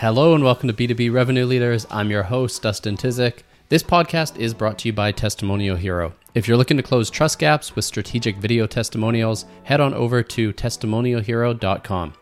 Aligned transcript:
Hello 0.00 0.34
and 0.34 0.44
welcome 0.44 0.68
to 0.68 0.74
B2B 0.74 1.10
Revenue 1.10 1.46
Leaders. 1.46 1.86
I'm 1.90 2.10
your 2.10 2.24
host, 2.24 2.60
Dustin 2.60 2.98
Tizik. 2.98 3.44
This 3.70 3.82
podcast 3.82 4.36
is 4.36 4.52
brought 4.52 4.78
to 4.80 4.88
you 4.88 4.92
by 4.92 5.10
Testimonial 5.10 5.74
Hero. 5.74 6.12
If 6.34 6.46
you're 6.46 6.58
looking 6.58 6.76
to 6.76 6.82
close 6.82 7.08
trust 7.08 7.38
gaps 7.38 7.74
with 7.74 7.86
strategic 7.86 8.36
video 8.36 8.66
testimonials, 8.66 9.46
head 9.64 9.80
on 9.80 9.94
over 9.94 10.22
to 10.22 10.52
testimonialhero.com. 10.52 12.12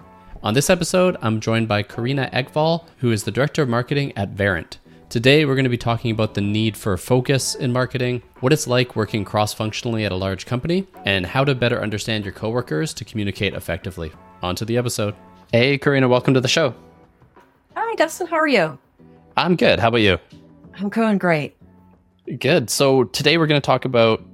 On 0.44 0.54
this 0.54 0.70
episode, 0.70 1.16
I'm 1.20 1.40
joined 1.40 1.66
by 1.66 1.82
Carrina 1.82 2.30
Ekvall, 2.32 2.84
who 2.98 3.10
is 3.10 3.24
the 3.24 3.32
Director 3.32 3.62
of 3.62 3.68
Marketing 3.68 4.12
at 4.16 4.36
Verint. 4.36 4.76
Today, 5.08 5.44
we're 5.44 5.56
going 5.56 5.64
to 5.64 5.68
be 5.68 5.76
talking 5.76 6.12
about 6.12 6.34
the 6.34 6.40
need 6.40 6.76
for 6.76 6.96
focus 6.96 7.56
in 7.56 7.72
marketing, 7.72 8.22
what 8.38 8.52
it's 8.52 8.68
like 8.68 8.94
working 8.94 9.24
cross 9.24 9.52
functionally 9.52 10.04
at 10.04 10.12
a 10.12 10.16
large 10.16 10.46
company, 10.46 10.86
and 11.04 11.26
how 11.26 11.42
to 11.42 11.56
better 11.56 11.82
understand 11.82 12.24
your 12.24 12.34
coworkers 12.34 12.94
to 12.94 13.04
communicate 13.04 13.52
effectively. 13.52 14.12
On 14.42 14.54
to 14.54 14.64
the 14.64 14.76
episode. 14.76 15.16
Hey, 15.50 15.76
Carrina, 15.76 16.06
welcome 16.08 16.34
to 16.34 16.40
the 16.40 16.46
show. 16.46 16.72
Hi, 17.76 17.94
Dustin. 17.96 18.26
How 18.26 18.36
are 18.36 18.46
you? 18.46 18.78
I'm 19.36 19.56
good. 19.56 19.78
How 19.78 19.88
about 19.88 19.98
you? 19.98 20.18
I'm 20.78 20.88
going 20.88 21.18
great. 21.18 21.56
Good. 22.38 22.70
So 22.70 23.04
today 23.04 23.36
we're 23.36 23.46
going 23.46 23.60
to 23.60 23.64
talk 23.64 23.84
about 23.84 24.24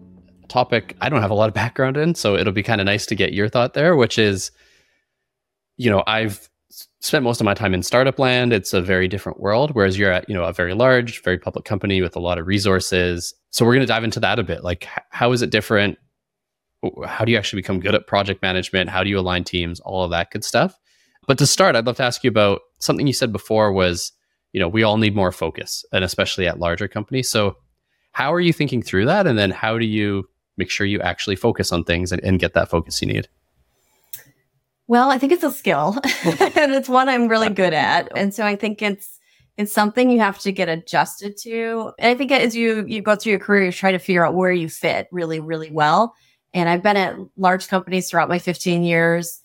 a 0.44 0.46
topic 0.46 0.96
I 1.00 1.08
don't 1.08 1.22
have 1.22 1.30
a 1.30 1.34
lot 1.34 1.48
of 1.48 1.54
background 1.62 1.96
in, 1.96 2.14
so 2.14 2.36
it'll 2.36 2.52
be 2.52 2.62
kind 2.62 2.80
of 2.80 2.84
nice 2.84 3.06
to 3.06 3.14
get 3.14 3.32
your 3.32 3.48
thought 3.48 3.74
there, 3.74 3.96
which 3.96 4.18
is, 4.18 4.50
you 5.76 5.90
know, 5.90 6.02
I've 6.06 6.48
spent 7.00 7.24
most 7.24 7.40
of 7.40 7.44
my 7.44 7.54
time 7.54 7.72
in 7.72 7.82
startup 7.82 8.18
land. 8.18 8.52
It's 8.52 8.74
a 8.74 8.82
very 8.82 9.08
different 9.08 9.40
world, 9.40 9.70
whereas 9.72 9.98
you're 9.98 10.12
at, 10.12 10.28
you 10.28 10.34
know, 10.34 10.44
a 10.44 10.52
very 10.52 10.74
large, 10.74 11.22
very 11.22 11.38
public 11.38 11.64
company 11.64 12.02
with 12.02 12.16
a 12.16 12.20
lot 12.20 12.38
of 12.38 12.46
resources. 12.46 13.34
So 13.50 13.64
we're 13.64 13.74
going 13.74 13.80
to 13.80 13.86
dive 13.86 14.04
into 14.04 14.20
that 14.20 14.38
a 14.38 14.42
bit. 14.42 14.62
Like, 14.62 14.86
how 15.08 15.32
is 15.32 15.42
it 15.42 15.50
different? 15.50 15.98
How 17.06 17.24
do 17.24 17.32
you 17.32 17.38
actually 17.38 17.62
become 17.62 17.80
good 17.80 17.94
at 17.94 18.06
project 18.06 18.42
management? 18.42 18.90
How 18.90 19.02
do 19.02 19.10
you 19.10 19.18
align 19.18 19.44
teams? 19.44 19.80
All 19.80 20.04
of 20.04 20.10
that 20.10 20.30
good 20.30 20.44
stuff. 20.44 20.78
But 21.26 21.38
to 21.38 21.46
start, 21.46 21.76
I'd 21.76 21.86
love 21.86 21.96
to 21.96 22.02
ask 22.02 22.24
you 22.24 22.28
about 22.28 22.60
something 22.78 23.06
you 23.06 23.12
said 23.12 23.32
before 23.32 23.72
was, 23.72 24.12
you 24.52 24.60
know, 24.60 24.68
we 24.68 24.82
all 24.82 24.96
need 24.96 25.14
more 25.14 25.32
focus, 25.32 25.84
and 25.92 26.04
especially 26.04 26.46
at 26.46 26.58
larger 26.58 26.88
companies. 26.88 27.30
So, 27.30 27.56
how 28.12 28.32
are 28.32 28.40
you 28.40 28.52
thinking 28.52 28.82
through 28.82 29.06
that? 29.06 29.26
And 29.26 29.38
then 29.38 29.50
how 29.50 29.78
do 29.78 29.86
you 29.86 30.28
make 30.56 30.70
sure 30.70 30.86
you 30.86 31.00
actually 31.00 31.36
focus 31.36 31.70
on 31.70 31.84
things 31.84 32.10
and, 32.10 32.22
and 32.24 32.40
get 32.40 32.54
that 32.54 32.68
focus 32.68 33.00
you 33.00 33.08
need? 33.08 33.28
Well, 34.88 35.08
I 35.10 35.18
think 35.18 35.32
it's 35.32 35.44
a 35.44 35.52
skill 35.52 35.96
and 36.24 36.72
it's 36.72 36.88
one 36.88 37.08
I'm 37.08 37.28
really 37.28 37.48
good 37.48 37.72
at. 37.72 38.08
And 38.16 38.34
so 38.34 38.44
I 38.44 38.56
think 38.56 38.82
it's 38.82 39.18
it's 39.56 39.72
something 39.72 40.10
you 40.10 40.18
have 40.18 40.38
to 40.40 40.52
get 40.52 40.68
adjusted 40.68 41.36
to. 41.42 41.92
And 41.98 42.10
I 42.10 42.14
think 42.16 42.32
as 42.32 42.56
you 42.56 42.84
you 42.88 43.00
go 43.00 43.14
through 43.14 43.30
your 43.30 43.38
career, 43.38 43.66
you 43.66 43.72
try 43.72 43.92
to 43.92 43.98
figure 44.00 44.26
out 44.26 44.34
where 44.34 44.50
you 44.50 44.68
fit 44.68 45.06
really, 45.12 45.38
really 45.38 45.70
well. 45.70 46.14
And 46.52 46.68
I've 46.68 46.82
been 46.82 46.96
at 46.96 47.16
large 47.36 47.68
companies 47.68 48.10
throughout 48.10 48.28
my 48.28 48.40
15 48.40 48.82
years 48.82 49.40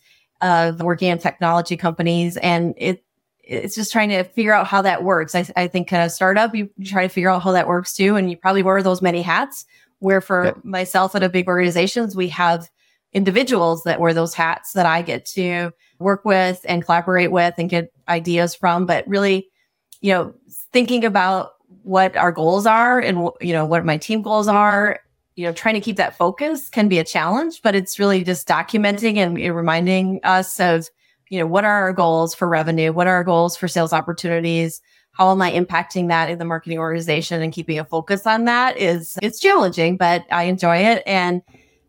of 0.46 0.80
working 0.80 1.10
in 1.10 1.18
technology 1.18 1.76
companies 1.76 2.38
and 2.38 2.76
it 2.78 3.04
it's 3.48 3.76
just 3.76 3.92
trying 3.92 4.10
to 4.10 4.24
figure 4.24 4.54
out 4.54 4.66
how 4.66 4.82
that 4.82 5.04
works. 5.04 5.36
I, 5.36 5.46
I 5.56 5.68
think 5.68 5.88
kind 5.88 6.04
of 6.04 6.12
startup, 6.12 6.56
you, 6.56 6.68
try 6.84 7.04
to 7.04 7.10
figure 7.10 7.30
out 7.30 7.44
how 7.44 7.52
that 7.52 7.68
works 7.68 7.94
too. 7.94 8.16
And 8.16 8.30
you 8.30 8.38
probably 8.38 8.64
wear 8.64 8.82
those 8.82 9.04
many 9.04 9.22
hats 9.22 9.66
where 10.00 10.20
for 10.20 10.60
myself 10.64 11.16
at 11.16 11.22
a 11.22 11.30
big 11.30 11.48
organizations, 11.48 12.16
we 12.16 12.28
have 12.30 12.70
individuals 13.14 13.84
that 13.84 14.00
wear 14.00 14.16
those 14.16 14.34
hats 14.34 14.74
that 14.74 14.88
I 14.88 15.04
get 15.04 15.26
to 15.28 15.72
work 16.00 16.26
with 16.26 16.59
and 16.66 16.84
collaborate 16.84 17.32
with 17.32 17.54
and 17.59 17.70
get 17.70 17.92
ideas 18.08 18.56
from. 18.56 18.88
But 18.88 19.08
really, 19.08 19.48
you 20.02 20.12
know, 20.12 20.34
thinking 20.74 21.06
about 21.06 21.52
what 21.84 22.18
our 22.18 22.32
goals 22.32 22.66
are 22.66 23.00
and, 23.00 23.30
you 23.42 23.54
know, 23.54 23.66
what 23.66 23.86
my 23.86 23.98
team 23.98 24.24
goals 24.24 24.48
are 24.48 25.00
you 25.36 25.45
know, 25.45 25.52
trying 25.52 25.75
to 25.75 25.81
keep 25.81 25.97
that 25.97 26.17
focus 26.17 26.69
can 26.69 26.88
be 26.88 27.00
a 27.00 27.03
challenge, 27.03 27.61
but 27.61 27.75
it's 27.75 28.00
really 28.00 28.23
just 28.23 28.47
documenting 28.47 29.17
and 29.17 29.38
reminding 29.55 30.22
us 30.23 30.59
of, 30.59 30.88
you 31.30 31.39
know, 31.39 31.45
what 31.45 31.66
are 31.66 31.83
our 31.83 31.94
goals 31.94 32.33
for 32.33 32.47
revenue? 32.47 32.94
What 32.94 33.08
are 33.08 33.16
our 33.16 33.23
goals 33.23 33.58
for 33.58 33.67
sales 33.67 33.91
opportunities? 33.91 34.81
How 35.11 35.31
am 35.31 35.41
I 35.41 35.52
impacting 35.52 36.08
that 36.08 36.30
in 36.30 36.39
the 36.39 36.45
marketing 36.45 36.80
organization 36.80 37.41
and 37.41 37.52
keeping 37.52 37.80
a 37.80 37.86
focus 37.86 38.25
on 38.25 38.45
that 38.45 38.78
is 38.78 39.17
it's 39.22 39.39
challenging, 39.39 39.97
but 39.97 40.23
I 40.31 40.44
enjoy 40.44 40.78
it. 40.78 41.03
And 41.06 41.41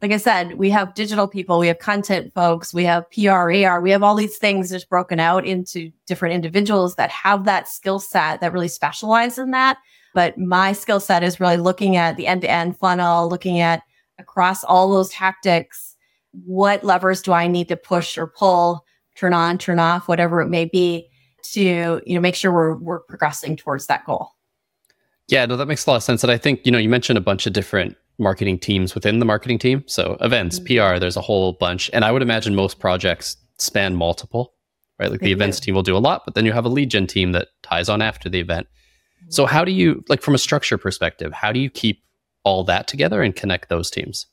like 0.03 0.13
I 0.13 0.17
said, 0.19 0.55
we 0.55 0.71
have 0.71 0.95
digital 0.95 1.27
people, 1.27 1.59
we 1.59 1.69
have 1.69 1.79
content 1.79 2.33
folks, 2.35 2.75
we 2.75 2.85
have 2.85 3.11
PR, 3.11 3.51
AR, 3.51 3.81
we 3.81 3.91
have 3.91 4.03
all 4.03 4.15
these 4.15 4.37
things 4.37 4.71
just 4.71 4.89
broken 4.89 5.19
out 5.19 5.47
into 5.47 5.91
different 6.07 6.35
individuals 6.35 6.97
that 6.97 7.11
have 7.11 7.45
that 7.45 7.69
skill 7.69 7.99
set 7.99 8.41
that 8.41 8.53
really 8.53 8.69
specialize 8.69 9.39
in 9.39 9.53
that. 9.53 9.79
But 10.17 10.39
my 10.39 10.73
skill 10.73 10.99
set 10.99 11.23
is 11.23 11.41
really 11.41 11.59
looking 11.59 11.97
at 11.97 12.17
the 12.17 12.27
end 12.27 12.41
to 12.41 12.51
end 12.51 12.79
funnel, 12.79 13.29
looking 13.29 13.61
at 13.61 13.83
across 14.19 14.65
all 14.65 14.91
those 14.91 15.11
tactics. 15.11 15.95
What 16.33 16.83
levers 16.83 17.21
do 17.21 17.35
I 17.35 17.49
need 17.49 17.69
to 17.69 17.77
push 17.77 18.17
or 18.17 18.27
pull, 18.27 18.87
turn 19.15 19.35
on, 19.35 19.59
turn 19.59 19.79
off, 19.79 20.09
whatever 20.09 20.41
it 20.41 20.49
may 20.49 20.65
be 20.65 21.11
to, 21.53 22.01
you 22.07 22.15
know, 22.15 22.21
make 22.23 22.35
sure 22.35 22.51
we're, 22.51 22.77
we're 22.77 23.01
progressing 23.01 23.59
towards 23.59 23.89
that 23.89 24.07
goal. 24.07 24.31
Yeah, 25.29 25.45
no, 25.45 25.55
that 25.55 25.67
makes 25.67 25.85
a 25.85 25.91
lot 25.91 25.97
of 25.97 26.03
sense. 26.03 26.25
And 26.25 26.33
I 26.33 26.39
think, 26.39 26.65
you 26.65 26.73
know, 26.73 26.79
you 26.79 26.89
mentioned 26.89 27.19
a 27.19 27.21
bunch 27.21 27.47
of 27.47 27.53
different 27.53 27.95
marketing 28.19 28.59
teams 28.59 28.95
within 28.95 29.19
the 29.19 29.27
marketing 29.27 29.59
team. 29.59 29.85
So 29.87 30.17
events, 30.23 30.59
mm-hmm. 30.59 30.95
PR, 30.95 30.99
there's 30.99 31.19
a 31.19 31.21
whole 31.21 31.53
bunch. 31.53 31.91
And 31.93 32.07
I 32.07 32.11
would 32.11 32.23
imagine 32.23 32.55
most 32.55 32.79
projects 32.79 33.37
span 33.59 33.95
multiple, 33.95 34.55
right? 34.99 35.11
Like 35.11 35.21
they 35.21 35.27
the 35.27 35.35
do. 35.35 35.37
events 35.37 35.61
team 35.61 35.75
will 35.75 35.83
do 35.83 35.95
a 35.95 35.99
lot, 35.99 36.23
but 36.25 36.35
then 36.35 36.47
you 36.47 36.53
have 36.53 36.65
a 36.65 36.71
lead 36.71 36.91
gen 36.91 37.07
team 37.07 37.33
that 37.33 37.49
ties 37.63 37.91
on 37.91 38.01
after 38.01 38.31
the 38.31 38.41
event. 38.41 38.67
So 39.29 39.47
how 39.47 39.65
do 39.65 39.73
you 39.73 40.05
like 40.09 40.23
from 40.23 40.35
a 40.35 40.39
structure 40.39 40.79
perspective, 40.79 41.33
how 41.33 41.53
do 41.53 41.61
you 41.61 41.71
keep 41.71 42.03
all 42.45 42.65
that 42.65 42.87
together 42.87 43.23
and 43.23 43.35
connect 43.35 43.69
those 43.69 43.91
teams? 43.91 44.27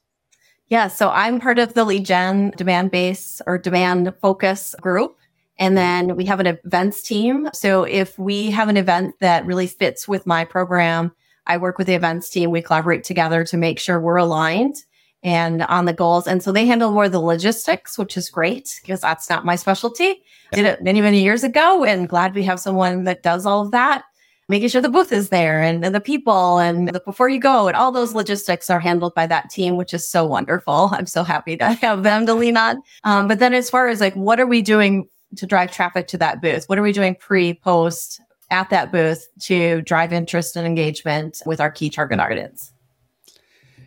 Yeah, 0.68 0.88
so 0.88 1.10
I'm 1.10 1.40
part 1.40 1.60
of 1.60 1.74
the 1.74 1.84
lead 1.84 2.06
gen 2.06 2.52
demand 2.56 2.92
base 2.92 3.42
or 3.46 3.58
demand 3.58 4.14
focus 4.22 4.76
group. 4.82 5.18
And 5.60 5.78
then 5.78 6.16
we 6.16 6.26
have 6.26 6.40
an 6.40 6.48
events 6.48 7.04
team. 7.04 7.50
So 7.54 7.84
if 7.84 8.18
we 8.18 8.50
have 8.52 8.70
an 8.70 8.78
event 8.78 9.16
that 9.20 9.46
really 9.46 9.68
fits 9.68 10.08
with 10.08 10.26
my 10.26 10.46
program, 10.46 11.12
I 11.46 11.58
work 11.58 11.78
with 11.78 11.88
the 11.88 11.94
events 11.94 12.30
team. 12.30 12.50
We 12.50 12.62
collaborate 12.62 13.04
together 13.04 13.44
to 13.46 13.58
make 13.58 13.80
sure 13.80 14.00
we're 14.00 14.16
aligned 14.16 14.78
and 15.22 15.62
on 15.64 15.86
the 15.86 15.94
goals. 15.94 16.28
And 16.28 16.42
so 16.42 16.52
they 16.52 16.66
handle 16.66 16.92
more 16.92 17.06
of 17.06 17.12
the 17.12 17.20
logistics, 17.20 17.98
which 17.98 18.18
is 18.18 18.30
great 18.30 18.80
because 18.82 19.02
that's 19.02 19.30
not 19.30 19.46
my 19.46 19.56
specialty. 19.56 20.24
Did 20.54 20.66
it 20.66 20.84
many, 20.84 21.02
many 21.02 21.24
years 21.24 21.44
ago 21.44 21.84
and 21.84 22.10
glad 22.10 22.36
we 22.36 22.44
have 22.44 22.60
someone 22.60 23.04
that 23.04 23.24
does 23.24 23.46
all 23.46 23.62
of 23.62 23.72
that 23.72 24.04
making 24.50 24.70
sure 24.70 24.82
the 24.82 24.90
booth 24.90 25.12
is 25.12 25.30
there 25.30 25.62
and, 25.62 25.86
and 25.86 25.96
the 25.96 26.02
people 26.02 26.60
and 26.60 26.88
the 26.90 27.00
before 27.00 27.30
you 27.30 27.40
go 27.40 27.68
and 27.68 27.78
all 27.78 27.92
those 27.92 28.14
logistics 28.14 28.70
are 28.70 28.80
handled 28.80 29.16
by 29.16 29.26
that 29.28 29.50
team, 29.50 29.78
which 29.78 29.94
is 29.94 30.08
so 30.08 30.26
wonderful. 30.26 30.90
I'm 30.94 31.06
so 31.06 31.24
happy 31.24 31.58
to 31.58 31.74
have 31.74 32.04
them 32.04 32.26
to 32.26 32.34
lean 32.34 32.58
on. 32.58 32.82
Um, 33.04 33.28
but 33.28 33.40
then 33.40 33.54
as 33.54 33.70
far 33.70 33.88
as 33.88 34.02
like, 34.02 34.16
what 34.16 34.40
are 34.40 34.48
we 34.48 34.62
doing 34.62 35.08
to 35.38 35.46
drive 35.46 35.72
traffic 35.72 36.08
to 36.08 36.18
that 36.18 36.42
booth? 36.42 36.66
What 36.68 36.78
are 36.78 36.84
we 36.84 36.92
doing 36.92 37.16
pre, 37.16 37.54
post 37.54 38.22
at 38.52 38.70
that 38.70 38.92
booth 38.92 39.28
to 39.42 39.82
drive 39.82 40.14
interest 40.14 40.56
and 40.56 40.68
engagement 40.68 41.42
with 41.46 41.60
our 41.60 41.72
key 41.72 41.90
target 41.90 42.20
audience? 42.20 42.72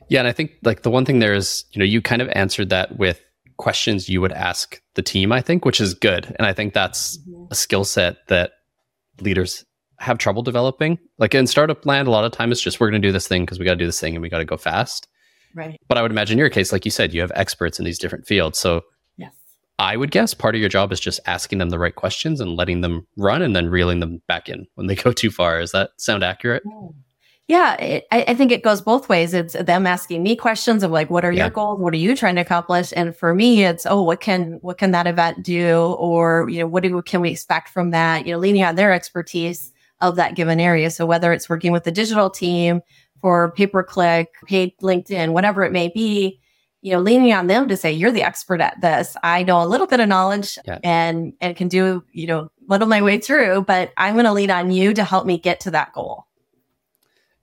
Yeah. 0.09 0.21
And 0.21 0.28
I 0.28 0.33
think 0.33 0.53
like 0.62 0.83
the 0.83 0.91
one 0.91 1.05
thing 1.05 1.19
there 1.19 1.34
is, 1.34 1.65
you 1.72 1.78
know, 1.78 1.84
you 1.84 2.00
kind 2.00 2.22
of 2.22 2.28
answered 2.31 2.71
that 2.71 2.97
with 2.97 3.21
questions 3.56 4.09
you 4.09 4.21
would 4.21 4.33
ask 4.33 4.81
the 4.95 5.03
team, 5.03 5.33
I 5.33 5.41
think, 5.41 5.65
which 5.65 5.81
is 5.81 5.95
good. 5.95 6.34
And 6.39 6.47
I 6.47 6.53
think 6.53 6.75
that's 6.75 7.19
mm-hmm. 7.19 7.47
a 7.50 7.55
skill 7.55 7.84
set 7.84 8.27
that 8.28 8.53
leaders 9.21 9.65
have 9.99 10.19
trouble 10.19 10.43
developing. 10.43 10.99
Like 11.19 11.34
in 11.34 11.47
startup 11.47 11.84
land, 11.87 12.09
a 12.09 12.11
lot 12.11 12.25
of 12.25 12.33
times 12.33 12.53
it's 12.53 12.61
just 12.61 12.81
we're 12.81 12.91
going 12.91 13.03
to 13.03 13.09
do 13.09 13.12
this 13.12 13.29
thing 13.29 13.45
because 13.45 13.59
we 13.59 13.65
got 13.65 13.73
to 13.73 13.79
do 13.79 13.87
this 13.87 14.01
thing 14.01 14.15
and 14.15 14.23
we 14.23 14.29
got 14.29 14.39
to 14.39 14.45
go 14.45 14.57
fast. 14.57 15.09
Right. 15.55 15.81
But 15.89 15.97
I 15.97 16.03
would 16.03 16.11
imagine 16.11 16.39
your 16.39 16.51
case, 16.51 16.73
like 16.73 16.84
you 16.84 16.91
said, 16.91 17.15
you 17.15 17.21
have 17.23 17.33
experts 17.34 17.79
in 17.79 17.84
these 17.84 17.99
different 17.99 18.27
fields. 18.27 18.59
So 18.59 18.83
yes. 19.17 19.34
I 19.79 19.97
would 19.97 20.11
guess 20.11 20.34
part 20.34 20.55
of 20.55 20.61
your 20.61 20.69
job 20.69 20.93
is 20.93 21.01
just 21.01 21.19
asking 21.27 21.59
them 21.59 21.71
the 21.71 21.79
right 21.79 21.95
questions 21.95 22.41
and 22.41 22.57
letting 22.57 22.83
them 22.83 23.07
run 23.17 23.41
and 23.41 23.57
then 23.57 23.71
reeling 23.71 24.01
them 24.01 24.21
back 24.29 24.49
in 24.49 24.67
when 24.75 24.87
they 24.87 24.95
go 24.97 25.12
too 25.12 25.31
far. 25.31 25.61
Does 25.61 25.73
that 25.73 25.91
sound 25.97 26.23
accurate? 26.23 26.63
Oh. 26.67 26.95
Yeah, 27.49 27.75
it, 27.75 28.09
I, 28.11 28.25
I, 28.27 28.34
think 28.34 28.51
it 28.51 28.65
goes 28.65 28.81
both 28.81 29.09
ways. 29.09 29.33
It's 29.33 29.53
them 29.53 29.87
asking 29.87 30.25
me 30.25 30.34
questions 30.34 30.83
of 30.83 30.91
like, 30.91 31.11
what 31.11 31.25
are 31.25 31.31
yeah. 31.31 31.45
your 31.45 31.51
goals? 31.51 31.78
What 31.78 31.95
are 31.95 31.97
you 31.97 32.17
trying 32.17 32.34
to 32.34 32.41
accomplish? 32.41 32.93
And 32.97 33.15
for 33.17 33.34
me, 33.37 33.65
it's, 33.65 33.87
oh, 33.87 34.03
what 34.03 34.21
can, 34.21 34.59
what 34.63 34.78
can 34.78 34.91
that 34.91 35.07
event 35.07 35.45
do? 35.45 35.95
Or, 35.97 36.49
you 36.51 36.59
know, 36.59 36.67
what 36.67 36.83
do, 36.83 37.01
can 37.03 37.21
we 37.21 37.31
expect 37.31 37.69
from 37.69 37.93
that? 37.93 38.27
You 38.27 38.33
know, 38.33 38.39
leaning 38.41 38.65
on 38.65 38.75
their 38.75 38.93
expertise 38.93 39.72
of 40.01 40.16
that 40.16 40.34
given 40.34 40.60
area. 40.60 40.91
So 40.91 41.07
whether 41.07 41.33
it's 41.33 41.48
working 41.48 41.72
with 41.72 41.84
the 41.84 41.93
digital 41.93 42.31
team 42.31 42.81
for 43.21 43.53
pay 43.53 43.66
per 43.66 43.83
click, 43.83 44.28
paid 44.47 44.72
LinkedIn, 44.83 45.33
whatever 45.33 45.65
it 45.65 45.72
may 45.72 45.89
be, 45.89 46.41
you 46.83 46.93
know, 46.93 47.01
leaning 47.01 47.33
on 47.33 47.47
them 47.47 47.66
to 47.69 47.77
say, 47.77 47.91
you're 47.91 48.13
the 48.13 48.22
expert 48.22 48.60
at 48.60 48.81
this. 48.81 49.16
I 49.22 49.43
know 49.43 49.63
a 49.63 49.66
little 49.66 49.87
bit 49.87 50.01
of 50.01 50.09
knowledge 50.09 50.59
yeah. 50.66 50.78
and, 50.84 51.33
and 51.41 51.57
can 51.57 51.69
do, 51.69 52.04
you 52.13 52.27
know, 52.27 52.51
muddle 52.69 52.87
my 52.87 53.03
way 53.03 53.19
through, 53.19 53.63
but 53.63 53.93
I'm 53.97 54.15
going 54.15 54.27
to 54.27 54.33
lean 54.33 54.51
on 54.51 54.71
you 54.71 54.95
to 54.95 55.03
help 55.03 55.27
me 55.27 55.39
get 55.39 55.60
to 55.60 55.71
that 55.72 55.93
goal. 55.95 56.27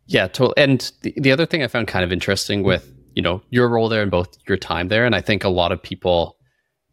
Yeah, 0.06 0.28
totally. 0.28 0.54
And 0.58 0.92
the, 1.02 1.14
the 1.18 1.32
other 1.32 1.46
thing 1.46 1.64
I 1.64 1.68
found 1.68 1.88
kind 1.88 2.06
of 2.06 2.12
interesting 2.12 2.64
with, 2.64 2.94
you 3.16 3.22
know, 3.22 3.42
your 3.50 3.68
role 3.68 3.90
there 3.90 4.02
and 4.02 4.12
both 4.12 4.38
your 4.48 4.58
time 4.58 4.88
there, 4.90 5.06
and 5.06 5.16
I 5.16 5.22
think 5.22 5.44
a 5.44 5.50
lot 5.50 5.72
of 5.72 5.82
people 5.82 6.38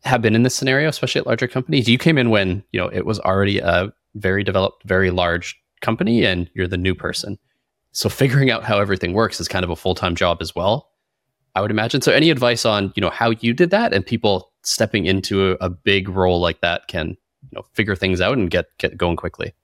have 0.04 0.22
been 0.22 0.34
in 0.34 0.42
this 0.42 0.54
scenario, 0.54 0.88
especially 0.88 1.20
at 1.20 1.26
larger 1.26 1.46
companies. 1.46 1.88
You 1.88 1.98
came 1.98 2.18
in 2.18 2.30
when, 2.30 2.64
you 2.72 2.80
know, 2.80 2.88
it 2.88 3.04
was 3.04 3.20
already 3.20 3.58
a 3.58 3.92
very 4.14 4.42
developed, 4.44 4.84
very 4.84 5.10
large 5.10 5.60
company 5.80 6.24
and 6.24 6.50
you're 6.54 6.68
the 6.68 6.76
new 6.76 6.94
person. 6.94 7.38
So 7.92 8.08
figuring 8.08 8.50
out 8.50 8.64
how 8.64 8.78
everything 8.78 9.12
works 9.12 9.40
is 9.40 9.48
kind 9.48 9.64
of 9.64 9.70
a 9.70 9.76
full-time 9.76 10.14
job 10.14 10.38
as 10.40 10.54
well. 10.54 10.90
I 11.54 11.60
would 11.60 11.70
imagine. 11.70 12.00
So 12.00 12.12
any 12.12 12.30
advice 12.30 12.64
on, 12.64 12.92
you 12.94 13.00
know, 13.00 13.10
how 13.10 13.30
you 13.40 13.52
did 13.52 13.70
that 13.70 13.92
and 13.92 14.06
people 14.06 14.52
stepping 14.62 15.06
into 15.06 15.52
a, 15.52 15.66
a 15.66 15.70
big 15.70 16.08
role 16.08 16.40
like 16.40 16.60
that 16.60 16.86
can 16.86 17.16
you 17.42 17.56
know 17.56 17.62
figure 17.72 17.96
things 17.96 18.20
out 18.20 18.38
and 18.38 18.50
get 18.50 18.66
get 18.78 18.96
going 18.96 19.16
quickly. 19.16 19.54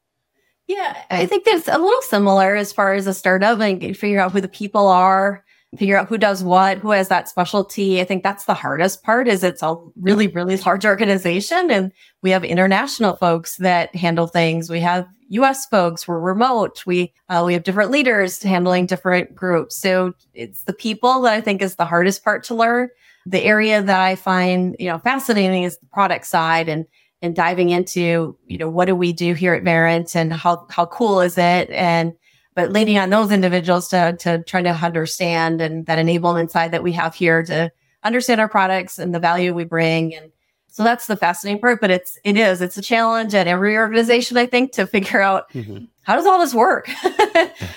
Yeah, 0.67 0.97
I 1.11 1.27
think 1.27 1.45
that's 1.45 1.69
a 1.69 1.79
little 1.79 2.03
similar 2.03 2.57
as 2.57 2.73
far 2.73 2.95
as 2.95 3.07
a 3.07 3.15
startup 3.15 3.61
and 3.61 3.97
figure 3.97 4.19
out 4.19 4.33
who 4.33 4.41
the 4.41 4.49
people 4.49 4.89
are, 4.89 5.45
figure 5.77 5.99
out 5.99 6.09
who 6.09 6.19
does 6.19 6.43
what, 6.43 6.79
who 6.79 6.91
has 6.91 7.09
that 7.09 7.29
specialty. 7.29 8.01
I 8.01 8.05
think 8.05 8.23
that's 8.23 8.45
the 8.45 8.55
hardest 8.55 9.03
part 9.03 9.29
is 9.29 9.43
it's 9.43 9.63
a 9.63 9.77
really, 10.01 10.29
really 10.29 10.57
large 10.59 10.85
organization 10.85 11.71
and 11.71 11.93
we 12.23 12.31
have 12.31 12.45
international 12.45 13.17
folks 13.17 13.57
that 13.57 13.95
handle 13.95 14.27
things. 14.27 14.71
We 14.71 14.81
have 14.81 15.07
US 15.29 15.67
folks, 15.67 16.07
we're 16.07 16.21
remote. 16.21 16.85
We, 16.87 17.13
uh, 17.29 17.43
we 17.45 17.53
have 17.55 17.65
different 17.65 17.91
leaders 17.91 18.43
handling 18.43 18.87
different 18.87 19.35
groups. 19.35 19.77
So 19.77 20.13
it's 20.35 20.63
the 20.65 20.73
people 20.73 21.23
that 21.23 21.35
I 21.35 21.41
think 21.41 21.63
is 21.63 21.77
the 21.77 21.85
hardest 21.85 22.25
part 22.25 22.45
to 22.45 22.55
learn. 22.55 22.89
The 23.27 23.43
area 23.43 23.83
that 23.83 24.01
I 24.01 24.15
find, 24.15 24.77
you 24.79 24.89
know, 24.89 24.99
fascinating 24.99 25.65
is 25.65 25.79
the 25.79 25.87
product 25.87 26.27
side 26.27 26.69
and 26.69 26.87
and 27.23 27.35
diving 27.35 27.71
into, 27.71 28.37
you 28.47 28.59
know, 28.59 28.69
what 28.69 28.85
do 28.85 28.95
we 28.95 29.13
do 29.13 29.35
here 29.35 29.55
at 29.55 29.65
Verint 29.65 30.15
and 30.15 30.33
how, 30.33 30.67
how 30.71 30.87
cool 30.87 31.21
is 31.21 31.39
it? 31.39 31.71
And, 31.71 32.13
but 32.57 32.73
leaning 32.73 32.99
on 32.99 33.11
those 33.11 33.31
individuals 33.31 33.87
to, 33.89 34.17
to 34.19 34.43
try 34.45 34.63
to 34.63 34.71
understand 34.71 35.61
and 35.61 35.85
that 35.87 35.99
enablement 35.99 36.51
side 36.51 36.73
that 36.73 36.83
we 36.83 36.91
have 36.93 37.15
here 37.15 37.43
to 37.45 37.71
understand 38.03 38.41
our 38.41 38.49
products 38.49 38.99
and 38.99 39.15
the 39.15 39.21
value 39.21 39.53
we 39.55 39.65
bring. 39.65 40.15
And 40.15 40.33
so 40.67 40.83
that's 40.83 41.07
the 41.07 41.17
fascinating 41.17 41.61
part, 41.61 41.83
but 41.83 41.91
it's, 41.91 42.19
it 42.25 42.39
is, 42.39 42.63
it's 42.63 42.79
a 42.79 42.83
challenge 42.83 43.35
at 43.35 43.47
every 43.47 43.77
organization, 43.77 44.39
I 44.39 44.47
think, 44.47 44.73
to 44.73 44.87
figure 44.87 45.21
out 45.21 45.51
mm-hmm. 45.53 45.85
how 46.05 46.17
does 46.17 46.25
all 46.25 46.41
this 46.41 46.55
work? 46.55 46.89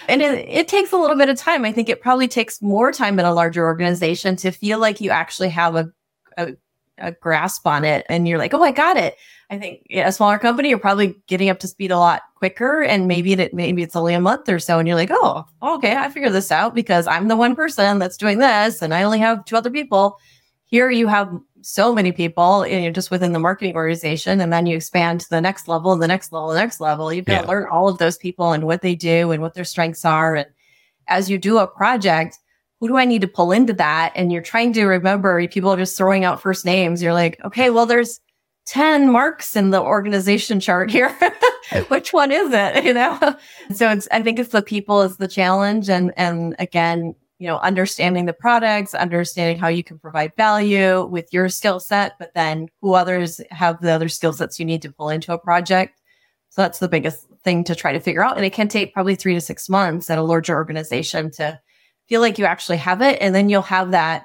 and 0.07 0.21
it, 0.21 0.47
it 0.47 0.67
takes 0.69 0.93
a 0.93 0.97
little 0.97 1.17
bit 1.17 1.27
of 1.27 1.37
time. 1.37 1.65
I 1.65 1.73
think 1.73 1.89
it 1.89 2.01
probably 2.01 2.29
takes 2.29 2.61
more 2.61 2.93
time 2.93 3.19
in 3.19 3.25
a 3.25 3.33
larger 3.33 3.65
organization 3.65 4.37
to 4.37 4.51
feel 4.51 4.79
like 4.79 5.01
you 5.01 5.09
actually 5.09 5.49
have 5.49 5.75
a, 5.75 5.91
a 6.37 6.53
a 7.00 7.12
grasp 7.12 7.66
on 7.66 7.86
it 7.86 8.06
and 8.10 8.28
you're 8.28 8.38
like, 8.38 8.54
oh, 8.54 8.63
I 8.63 8.72
got 8.72 8.98
it. 8.98 9.16
I 9.50 9.57
think 9.57 9.88
a 9.90 10.12
smaller 10.12 10.38
company, 10.38 10.69
you're 10.69 10.78
probably 10.78 11.16
getting 11.28 11.50
up 11.50 11.60
to 11.60 11.68
speed 11.68 11.92
a 11.92 11.98
lot 11.98 12.22
quicker. 12.36 12.84
And 12.84 13.07
maybe 13.07 13.34
it, 13.34 13.54
maybe 13.54 13.81
it's 13.81 13.96
only 13.96 14.13
a 14.13 14.22
month 14.22 14.48
or 14.48 14.60
so. 14.60 14.78
And 14.78 14.88
you're 14.88 14.98
like, 14.98 15.10
oh, 15.12 15.46
okay, 15.62 15.96
I 15.96 16.10
figured 16.10 16.34
this 16.34 16.51
out 16.51 16.75
because 16.75 17.07
I'm 17.07 17.28
the 17.28 17.36
one 17.36 17.56
person 17.56 17.98
that's 17.98 18.18
doing 18.18 18.38
this 18.38 18.81
and 18.81 18.94
I 18.94 19.04
only 19.04 19.19
have 19.19 19.46
two 19.46 19.56
other 19.56 19.72
people. 19.72 20.18
Here 20.66 20.92
you 20.92 21.07
have 21.07 21.31
so 21.62 21.94
many 21.94 22.12
people 22.12 22.66
you 22.66 22.81
know, 22.81 22.92
just 22.92 23.12
within 23.12 23.34
the 23.34 23.40
marketing 23.40 23.75
organization. 23.75 24.40
And 24.40 24.54
then 24.54 24.66
you 24.66 24.75
expand 24.75 25.22
to 25.22 25.30
the 25.30 25.42
next 25.42 25.68
level, 25.68 25.96
the 25.96 26.07
next 26.07 26.31
level, 26.31 26.50
the 26.50 26.60
next 26.60 26.80
level. 26.80 27.12
You've 27.12 27.25
got 27.25 27.34
yeah. 27.34 27.42
to 27.42 27.48
learn 27.48 27.68
all 27.72 27.90
of 27.90 27.98
those 27.98 28.18
people 28.18 28.51
and 28.51 28.66
what 28.66 28.81
they 28.81 28.96
do 28.96 29.31
and 29.31 29.42
what 29.42 29.56
their 29.56 29.66
strengths 29.66 30.06
are. 30.06 30.36
And 30.36 30.48
as 31.07 31.30
you 31.30 31.38
do 31.38 31.57
a 31.57 31.68
project, 31.68 32.38
who 32.79 32.87
do 32.87 32.97
I 32.97 33.05
need 33.05 33.21
to 33.21 33.27
pull 33.27 33.51
into 33.51 33.73
that? 33.73 34.13
And 34.15 34.31
you're 34.31 34.41
trying 34.41 34.73
to 34.73 34.85
remember 34.85 35.45
people 35.47 35.71
are 35.71 35.77
just 35.77 35.97
throwing 35.97 36.23
out 36.23 36.41
first 36.41 36.65
names. 36.65 37.01
You're 37.01 37.13
like, 37.13 37.39
okay, 37.43 37.69
well, 37.69 37.85
there's 37.85 38.19
10 38.67 39.11
marks 39.11 39.55
in 39.55 39.71
the 39.71 39.81
organization 39.81 40.59
chart 40.59 40.89
here. 40.89 41.15
Which 41.89 42.13
one 42.13 42.31
is 42.31 42.51
it? 42.53 42.83
You 42.89 42.93
know? 42.93 43.35
So 43.73 43.89
it's, 43.89 44.07
I 44.11 44.21
think 44.21 44.39
it's 44.39 44.51
the 44.51 44.61
people 44.61 45.01
is 45.01 45.17
the 45.17 45.27
challenge. 45.27 45.89
And, 45.89 46.13
and 46.15 46.55
again, 46.57 47.15
you 47.39 47.47
know, 47.47 47.57
understanding 47.59 48.25
the 48.25 48.33
products, 48.33 48.93
understanding 48.93 49.57
how 49.57 49.67
you 49.67 49.83
can 49.83 49.97
provide 49.97 50.35
value 50.35 51.05
with 51.05 51.31
your 51.31 51.49
skill 51.49 51.79
set, 51.79 52.13
but 52.19 52.33
then 52.33 52.67
who 52.81 52.93
others 52.93 53.41
have 53.49 53.81
the 53.81 53.91
other 53.91 54.09
skill 54.09 54.33
sets 54.33 54.59
you 54.59 54.65
need 54.65 54.81
to 54.81 54.91
pull 54.91 55.09
into 55.09 55.33
a 55.33 55.37
project. 55.37 55.99
So 56.49 56.61
that's 56.61 56.79
the 56.79 56.87
biggest 56.87 57.27
thing 57.43 57.63
to 57.65 57.75
try 57.75 57.93
to 57.93 57.99
figure 57.99 58.23
out. 58.23 58.37
And 58.37 58.45
it 58.45 58.53
can 58.53 58.67
take 58.67 58.93
probably 58.93 59.15
three 59.15 59.33
to 59.33 59.41
six 59.41 59.69
months 59.69 60.09
at 60.09 60.17
a 60.17 60.23
larger 60.23 60.55
organization 60.55 61.31
to 61.31 61.59
feel 62.09 62.21
like 62.21 62.38
you 62.39 62.45
actually 62.45 62.77
have 62.77 63.01
it. 63.01 63.19
And 63.21 63.33
then 63.33 63.50
you'll 63.50 63.61
have 63.61 63.91
that, 63.91 64.23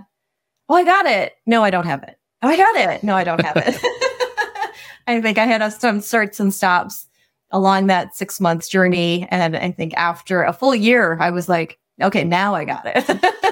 oh, 0.68 0.74
I 0.74 0.84
got 0.84 1.06
it. 1.06 1.34
No, 1.46 1.62
I 1.62 1.70
don't 1.70 1.86
have 1.86 2.02
it. 2.02 2.18
Oh, 2.42 2.48
I 2.48 2.56
got 2.56 2.76
it. 2.76 3.02
No, 3.04 3.14
I 3.14 3.24
don't 3.24 3.40
have 3.40 3.56
it. 3.56 3.76
I 5.06 5.20
think 5.20 5.38
I 5.38 5.44
had 5.44 5.66
some 5.70 6.00
starts 6.00 6.40
and 6.40 6.52
stops 6.52 7.06
along 7.50 7.86
that 7.86 8.16
six 8.16 8.40
months 8.40 8.68
journey. 8.68 9.28
And 9.30 9.56
I 9.56 9.70
think 9.70 9.94
after 9.94 10.42
a 10.42 10.52
full 10.52 10.74
year, 10.74 11.18
I 11.20 11.30
was 11.30 11.48
like, 11.48 11.78
okay, 12.02 12.24
now 12.24 12.54
I 12.54 12.64
got 12.64 12.84
it. 12.86 13.04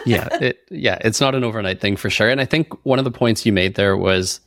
yeah. 0.06 0.28
It, 0.40 0.58
yeah. 0.70 0.98
It's 1.02 1.20
not 1.20 1.34
an 1.34 1.44
overnight 1.44 1.80
thing 1.80 1.96
for 1.96 2.10
sure. 2.10 2.28
And 2.28 2.40
I 2.40 2.46
think 2.46 2.72
one 2.84 2.98
of 2.98 3.04
the 3.04 3.10
points 3.10 3.46
you 3.46 3.52
made 3.52 3.74
there 3.74 3.96
was 3.96 4.40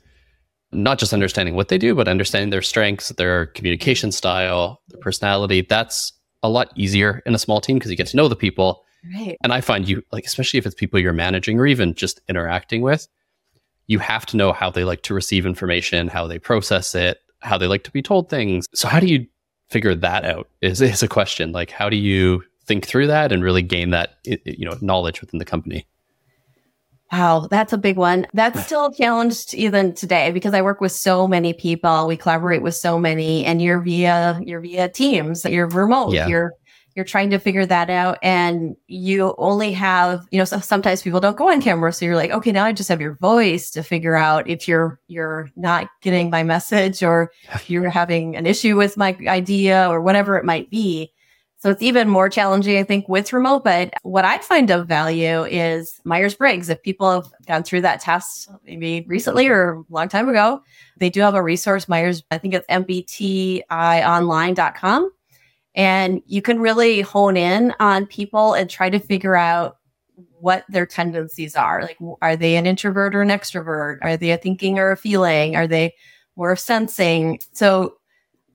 not 0.72 0.98
just 0.98 1.14
understanding 1.14 1.56
what 1.56 1.70
they 1.70 1.78
do, 1.78 1.96
but 1.96 2.08
understanding 2.08 2.50
their 2.50 2.64
strengths, 2.64 3.10
their 3.10 3.48
communication 3.48 4.12
style, 4.12 4.82
their 4.90 5.00
personality. 5.00 5.62
That's 5.62 6.12
a 6.44 6.50
lot 6.50 6.72
easier 6.76 7.22
in 7.26 7.34
a 7.34 7.40
small 7.40 7.62
team 7.62 7.78
because 7.78 7.92
you 7.92 7.98
get 7.98 8.08
to 8.08 8.18
know 8.18 8.28
the 8.28 8.36
people 8.36 8.85
Right. 9.14 9.38
And 9.44 9.54
I 9.54 9.62
find 9.62 9.88
you 9.88 10.04
like, 10.12 10.26
especially 10.26 10.58
if 10.58 10.66
it's 10.66 10.76
people 10.76 11.00
you're 11.00 11.14
managing 11.14 11.60
or 11.60 11.68
even 11.68 11.94
just 11.94 12.22
interacting 12.28 12.82
with, 12.82 13.08
you 13.88 14.00
have 14.00 14.26
to 14.28 14.38
know 14.38 14.52
how 14.52 14.70
they 14.70 14.84
like 14.84 15.04
to 15.04 15.14
receive 15.14 15.46
information, 15.46 16.08
how 16.08 16.28
they 16.28 16.40
process 16.40 16.96
it, 16.96 17.20
how 17.40 17.58
they 17.58 17.68
like 17.68 17.84
to 17.84 17.92
be 17.92 18.02
told 18.02 18.30
things. 18.30 18.68
So 18.74 18.88
how 18.88 19.00
do 19.00 19.08
you 19.08 19.28
figure 19.70 19.96
that 19.96 20.26
out? 20.26 20.50
Is 20.62 20.82
is 20.82 21.04
a 21.04 21.08
question. 21.08 21.52
Like 21.52 21.72
how 21.72 21.90
do 21.90 21.98
you 21.98 22.44
think 22.66 22.86
through 22.86 23.08
that 23.08 23.32
and 23.32 23.44
really 23.44 23.62
gain 23.62 23.92
that 23.92 24.18
you 24.24 24.66
know 24.66 24.78
knowledge 24.82 25.22
within 25.22 25.38
the 25.38 25.46
company? 25.46 25.86
Wow, 27.12 27.48
that's 27.50 27.72
a 27.72 27.78
big 27.78 27.98
one. 27.98 28.26
That's 28.34 28.66
still 28.66 28.88
a 28.88 28.94
challenge 28.94 29.54
even 29.54 29.94
today 29.94 30.32
because 30.32 30.56
I 30.56 30.64
work 30.64 30.82
with 30.82 30.92
so 30.92 31.28
many 31.28 31.54
people. 31.54 32.08
We 32.08 32.18
collaborate 32.18 32.64
with 32.64 32.74
so 32.74 32.98
many, 32.98 33.46
and 33.46 33.62
you're 33.62 33.80
via 33.80 34.40
you're 34.44 34.60
via 34.60 34.90
Teams, 34.90 35.46
you're 35.46 35.68
remote, 35.68 36.14
yeah. 36.14 36.28
you're 36.28 36.54
you're 36.96 37.06
trying 37.06 37.30
to 37.30 37.40
figure 37.40 37.66
that 37.66 37.90
out 37.90 38.18
and 38.24 38.78
you 38.88 39.36
only 39.38 39.74
have 39.74 40.26
you 40.32 40.38
know 40.38 40.46
so 40.46 40.60
sometimes 40.60 41.02
people 41.02 41.20
don't 41.20 41.36
go 41.38 41.52
on 41.52 41.62
camera 41.62 41.92
so 41.92 42.06
you're 42.06 42.16
like 42.16 42.32
okay 42.32 42.54
now 42.54 42.66
i 42.66 42.72
just 42.72 42.90
have 42.90 43.02
your 43.02 43.16
voice 43.16 43.70
to 43.70 43.84
figure 43.84 44.16
out 44.16 44.50
if 44.50 44.68
you're 44.68 45.00
you're 45.08 45.50
not 45.56 45.90
getting 46.02 46.30
my 46.30 46.42
message 46.42 47.04
or 47.04 47.32
if 47.54 47.70
you're 47.70 47.90
having 47.90 48.36
an 48.36 48.46
issue 48.46 48.76
with 48.76 48.98
my 48.98 49.16
idea 49.28 49.88
or 49.90 50.02
whatever 50.02 50.38
it 50.38 50.46
might 50.46 50.70
be. 50.70 51.12
So 51.58 51.72
it's 51.72 51.82
even 51.82 52.08
more 52.08 52.30
challenging 52.30 52.78
i 52.78 52.84
think 52.84 53.10
with 53.10 53.34
remote 53.34 53.64
but 53.64 53.92
what 54.04 54.24
i 54.24 54.38
find 54.38 54.70
of 54.70 54.88
value 54.88 55.46
is 55.46 56.00
myers-briggs. 56.04 56.70
If 56.70 56.84
people 56.84 57.10
have 57.10 57.26
gone 57.48 57.64
through 57.64 57.82
that 57.82 58.02
test 58.02 58.52
maybe 58.66 59.04
recently 59.08 59.48
or 59.48 59.74
a 59.74 59.84
long 59.90 60.08
time 60.08 60.30
ago 60.30 60.62
they 60.98 61.10
do 61.10 61.22
have 61.22 61.34
a 61.34 61.42
resource 61.42 61.88
myers 61.88 62.22
i 62.30 62.38
think 62.38 62.54
it's 62.54 62.68
mbtionline.com 62.68 65.12
and 65.76 66.22
you 66.26 66.42
can 66.42 66.60
really 66.60 67.02
hone 67.02 67.38
in 67.38 67.74
on 67.80 68.06
people 68.06 68.54
and 68.54 68.70
try 68.70 68.90
to 68.90 69.00
figure 69.00 69.36
out 69.36 69.78
what 70.40 70.64
their 70.70 70.86
tendencies 70.86 71.56
are. 71.56 71.82
Like, 71.82 71.98
are 72.22 72.36
they 72.36 72.56
an 72.56 72.66
introvert 72.66 73.14
or 73.14 73.22
an 73.22 73.30
extrovert? 73.30 73.98
Are 74.02 74.16
they 74.16 74.32
a 74.32 74.38
thinking 74.38 74.80
or 74.80 74.92
a 74.92 74.98
feeling? 74.98 75.56
Are 75.56 75.68
they 75.68 75.94
more 76.36 76.56
sensing? 76.56 77.40
So 77.52 77.96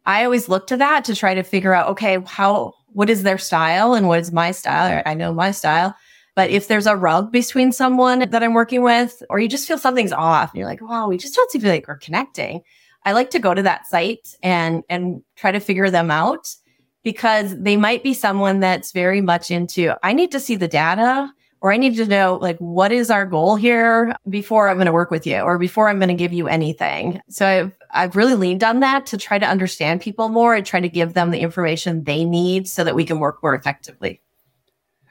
I 0.06 0.24
always 0.24 0.48
look 0.48 0.66
to 0.68 0.78
that 0.78 1.04
to 1.04 1.14
try 1.14 1.34
to 1.34 1.42
figure 1.42 1.74
out, 1.74 1.88
okay, 1.88 2.18
how, 2.26 2.74
what 2.92 3.10
is 3.10 3.22
their 3.22 3.38
style 3.38 3.92
and 3.92 4.08
what 4.08 4.20
is 4.20 4.32
my 4.32 4.50
style? 4.50 5.02
I 5.04 5.14
know 5.14 5.34
my 5.34 5.50
style. 5.50 5.94
But 6.34 6.50
if 6.50 6.68
there's 6.68 6.86
a 6.86 6.96
rub 6.96 7.32
between 7.32 7.72
someone 7.72 8.20
that 8.30 8.42
I'm 8.42 8.54
working 8.54 8.82
with, 8.82 9.22
or 9.28 9.40
you 9.40 9.48
just 9.48 9.68
feel 9.68 9.76
something's 9.76 10.12
off 10.12 10.52
and 10.52 10.58
you're 10.58 10.68
like, 10.68 10.80
wow, 10.80 11.08
we 11.08 11.18
just 11.18 11.34
don't 11.34 11.50
seem 11.50 11.62
like 11.62 11.86
we're 11.86 11.96
connecting. 11.96 12.62
I 13.04 13.12
like 13.12 13.30
to 13.30 13.38
go 13.38 13.52
to 13.52 13.62
that 13.62 13.86
site 13.86 14.36
and, 14.42 14.84
and 14.88 15.22
try 15.36 15.52
to 15.52 15.60
figure 15.60 15.90
them 15.90 16.10
out 16.10 16.54
because 17.02 17.56
they 17.58 17.76
might 17.76 18.02
be 18.02 18.14
someone 18.14 18.60
that's 18.60 18.92
very 18.92 19.20
much 19.20 19.50
into, 19.50 19.94
I 20.02 20.12
need 20.12 20.32
to 20.32 20.40
see 20.40 20.56
the 20.56 20.68
data 20.68 21.32
or 21.62 21.72
I 21.72 21.76
need 21.76 21.96
to 21.96 22.06
know 22.06 22.38
like 22.40 22.58
what 22.58 22.92
is 22.92 23.10
our 23.10 23.26
goal 23.26 23.56
here 23.56 24.14
before 24.28 24.68
I'm 24.68 24.76
going 24.76 24.86
to 24.86 24.92
work 24.92 25.10
with 25.10 25.26
you 25.26 25.38
or 25.40 25.58
before 25.58 25.88
I'm 25.88 25.98
going 25.98 26.08
to 26.08 26.14
give 26.14 26.32
you 26.32 26.48
anything. 26.48 27.20
So 27.28 27.46
I've 27.46 27.72
I've 27.90 28.16
really 28.16 28.34
leaned 28.34 28.64
on 28.64 28.80
that 28.80 29.06
to 29.06 29.18
try 29.18 29.38
to 29.38 29.46
understand 29.46 30.00
people 30.00 30.28
more 30.28 30.54
and 30.54 30.64
try 30.64 30.80
to 30.80 30.88
give 30.88 31.14
them 31.14 31.30
the 31.30 31.40
information 31.40 32.04
they 32.04 32.24
need 32.24 32.68
so 32.68 32.84
that 32.84 32.94
we 32.94 33.04
can 33.04 33.18
work 33.18 33.42
more 33.42 33.54
effectively. 33.54 34.22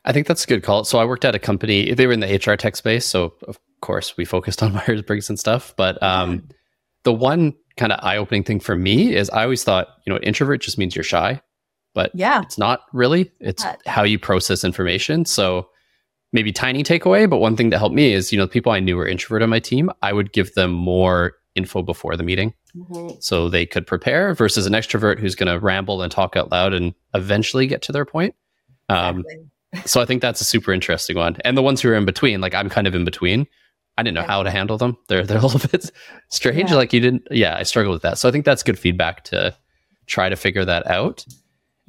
I 0.06 0.14
think 0.14 0.28
that's 0.28 0.46
a 0.46 0.48
good 0.48 0.64
call. 0.64 0.86
So 0.86 0.98
I 0.98 1.06
worked 1.06 1.26
at 1.26 1.36
a 1.36 1.40
company, 1.40 1.94
they 1.94 2.08
were 2.08 2.14
in 2.14 2.22
the 2.22 2.36
HR 2.36 2.56
tech 2.56 2.76
space, 2.76 3.06
so 3.06 3.34
of 3.48 3.60
course 3.82 4.16
we 4.18 4.26
focused 4.26 4.64
on 4.64 4.74
Myers-Briggs 4.74 5.30
and 5.30 5.38
stuff, 5.38 5.74
but 5.76 6.02
um, 6.02 6.48
the 7.04 7.14
one 7.14 7.54
kind 7.78 7.92
of 7.92 8.00
eye-opening 8.02 8.44
thing 8.44 8.60
for 8.60 8.76
me 8.76 9.16
is 9.16 9.30
I 9.30 9.44
always 9.44 9.64
thought, 9.64 9.88
you 10.06 10.14
know, 10.14 10.20
introvert 10.20 10.62
just 10.62 10.78
means 10.78 10.96
you're 10.96 11.04
shy 11.04 11.42
but 11.94 12.12
yeah, 12.14 12.42
it's 12.42 12.58
not 12.58 12.82
really. 12.94 13.32
It's 13.40 13.66
how 13.86 14.04
you 14.04 14.20
process 14.20 14.64
information. 14.64 15.26
So 15.26 15.70
maybe 16.32 16.52
tiny 16.52 16.84
takeaway, 16.84 17.30
but 17.30 17.38
one 17.38 17.56
thing 17.56 17.70
that 17.72 17.80
helped 17.80 17.96
me 17.96 18.14
is, 18.14 18.32
you 18.32 18.38
know, 18.38 18.46
the 18.46 18.52
people 18.52 18.72
I 18.72 18.80
knew 18.80 18.96
were 18.96 19.08
introvert 19.08 19.42
on 19.42 19.50
my 19.50 19.60
team, 19.60 19.90
I 20.02 20.14
would 20.14 20.32
give 20.32 20.54
them 20.54 20.72
more 20.72 21.34
info 21.56 21.82
before 21.82 22.16
the 22.16 22.24
meeting 22.24 22.54
mm-hmm. 22.76 23.16
so 23.20 23.50
they 23.50 23.66
could 23.66 23.88
prepare 23.88 24.34
versus 24.34 24.66
an 24.66 24.74
extrovert 24.74 25.20
who's 25.20 25.36
going 25.36 25.52
to 25.52 25.60
ramble 25.60 26.02
and 26.02 26.12
talk 26.12 26.36
out 26.36 26.52
loud 26.52 26.74
and 26.74 26.94
eventually 27.14 27.68
get 27.68 27.82
to 27.84 27.92
their 27.92 28.06
point. 28.06 28.36
Um, 28.88 29.24
so 29.86 30.02
I 30.02 30.06
think 30.06 30.22
that's 30.22 30.42
a 30.42 30.46
super 30.46 30.72
interesting 30.72 31.18
one. 31.18 31.38
And 31.46 31.58
the 31.58 31.62
ones 31.62 31.82
who 31.82 31.90
are 31.90 31.96
in 31.96 32.06
between, 32.06 32.42
like 32.42 32.54
I'm 32.54 32.70
kind 32.70 32.88
of 32.88 32.96
in 32.96 33.06
between. 33.06 33.48
I 33.98 34.04
didn't 34.04 34.16
know 34.16 34.24
how 34.24 34.44
to 34.44 34.50
handle 34.50 34.78
them. 34.78 34.98
They're 35.10 35.26
they're 35.26 35.40
a 35.40 35.42
little 35.42 35.60
bit 35.72 35.92
strange. 36.30 36.70
Yeah. 36.70 36.78
Like 36.78 36.94
you 36.94 37.02
didn't. 37.02 37.28
Yeah, 37.32 37.58
I 37.58 37.64
struggled 37.64 37.94
with 37.94 38.02
that. 38.04 38.18
So 38.18 38.30
I 38.30 38.32
think 38.32 38.46
that's 38.46 38.64
good 38.64 38.80
feedback 38.80 39.26
to 39.26 39.54
try 40.06 40.30
to 40.30 40.38
figure 40.38 40.64
that 40.64 40.88
out. 40.88 41.26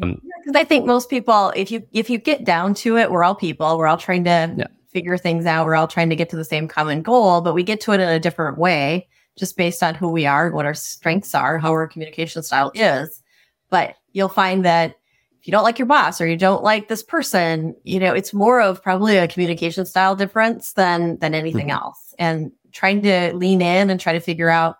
Um, 0.03 0.21
because 0.39 0.57
I 0.57 0.65
think 0.65 0.87
most 0.87 1.11
people, 1.11 1.53
if 1.55 1.71
you 1.71 1.87
if 1.93 2.09
you 2.09 2.19
get 2.19 2.45
down 2.45 2.75
to 2.75 2.97
it, 2.97 3.11
we're 3.11 3.25
all 3.25 3.35
people. 3.35 3.77
We're 3.77 3.87
all 3.87 3.99
trying 3.99 4.25
to 4.25 4.55
yeah. 4.57 4.67
figure 4.89 5.19
things 5.19 5.47
out. 5.47 5.67
We're 5.67 5.75
all 5.75 5.89
trying 5.89 6.11
to 6.11 6.17
get 6.17 6.31
to 6.31 6.37
the 6.37 6.45
same 6.45 6.67
common 6.67 7.03
goal, 7.03 7.41
but 7.41 7.55
we 7.55 7.63
get 7.63 7.81
to 7.83 7.93
it 7.93 8.01
in 8.01 8.09
a 8.09 8.21
different 8.21 8.59
way. 8.59 9.09
just 9.39 9.57
based 9.57 9.83
on 9.83 9.95
who 9.95 10.11
we 10.11 10.27
are, 10.27 10.51
what 10.51 10.67
our 10.67 10.75
strengths 10.75 11.35
are, 11.35 11.59
how 11.59 11.71
our 11.71 11.87
communication 11.87 12.43
style 12.43 12.73
is. 12.75 13.23
But 13.69 13.97
you'll 14.13 14.29
find 14.29 14.65
that 14.65 14.97
if 15.41 15.47
you 15.47 15.53
don't 15.53 15.63
like 15.63 15.79
your 15.79 15.87
boss 15.87 16.21
or 16.21 16.27
you 16.27 16.37
don't 16.37 16.63
like 16.63 16.89
this 16.89 17.03
person, 17.03 17.75
you 17.85 17.99
know, 17.99 18.13
it's 18.13 18.35
more 18.35 18.61
of 18.61 18.83
probably 18.83 19.17
a 19.17 19.29
communication 19.29 19.87
style 19.87 20.17
difference 20.17 20.73
than 20.73 21.19
than 21.19 21.35
anything 21.35 21.69
mm-hmm. 21.69 21.83
else. 21.83 22.15
And 22.19 22.53
trying 22.73 23.03
to 23.03 23.33
lean 23.35 23.63
in 23.63 23.91
and 23.91 23.99
try 23.99 24.13
to 24.13 24.21
figure 24.21 24.51
out, 24.51 24.77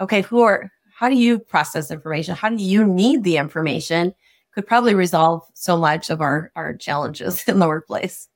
okay, 0.00 0.22
who 0.22 0.40
are 0.42 0.70
how 0.94 1.08
do 1.08 1.16
you 1.16 1.38
process 1.38 1.90
information? 1.90 2.34
How 2.34 2.48
do 2.48 2.56
you 2.56 2.84
need 2.84 3.24
the 3.24 3.36
information? 3.36 4.14
Could 4.56 4.66
probably 4.66 4.94
resolve 4.94 5.44
so 5.54 5.76
much 5.76 6.10
of 6.10 6.20
our 6.20 6.50
our 6.56 6.74
challenges 6.74 7.44
in 7.48 7.60
the 7.60 7.68
workplace. 7.68 8.28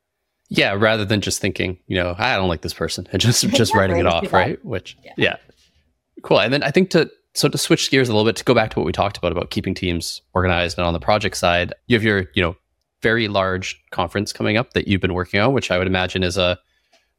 Yeah, 0.51 0.75
rather 0.75 1.05
than 1.05 1.21
just 1.21 1.41
thinking, 1.41 1.79
you 1.87 1.97
know, 1.97 2.15
I 2.19 2.37
don't 2.37 2.49
like 2.49 2.61
this 2.61 2.75
person 2.75 3.09
and 3.11 3.21
just 3.21 3.49
just 3.49 3.75
writing 3.75 3.97
it 3.97 4.07
off, 4.07 4.33
right? 4.33 4.63
Which 4.65 4.97
yeah. 5.03 5.15
yeah. 5.17 5.37
Cool. 6.23 6.41
And 6.41 6.53
then 6.53 6.63
I 6.63 6.71
think 6.71 6.91
to 6.91 7.11
so 7.35 7.49
to 7.49 7.57
switch 7.57 7.91
gears 7.91 8.09
a 8.09 8.13
little 8.13 8.29
bit 8.29 8.37
to 8.37 8.45
go 8.45 8.55
back 8.55 8.71
to 8.71 8.79
what 8.79 8.85
we 8.85 8.93
talked 8.93 9.17
about 9.17 9.33
about 9.33 9.51
keeping 9.51 9.75
teams 9.75 10.21
organized 10.35 10.77
and 10.79 10.87
on 10.87 10.93
the 10.93 11.01
project 11.01 11.37
side, 11.37 11.73
you 11.87 11.97
have 11.97 12.05
your, 12.05 12.27
you 12.35 12.43
know, 12.43 12.55
very 13.03 13.29
large 13.29 13.83
conference 13.93 14.33
coming 14.33 14.59
up 14.59 14.75
that 14.75 14.87
you've 14.87 15.01
been 15.01 15.15
working 15.15 15.41
on, 15.41 15.55
which 15.55 15.71
I 15.71 15.79
would 15.79 15.87
imagine 15.87 16.23
is 16.23 16.37
a 16.37 16.59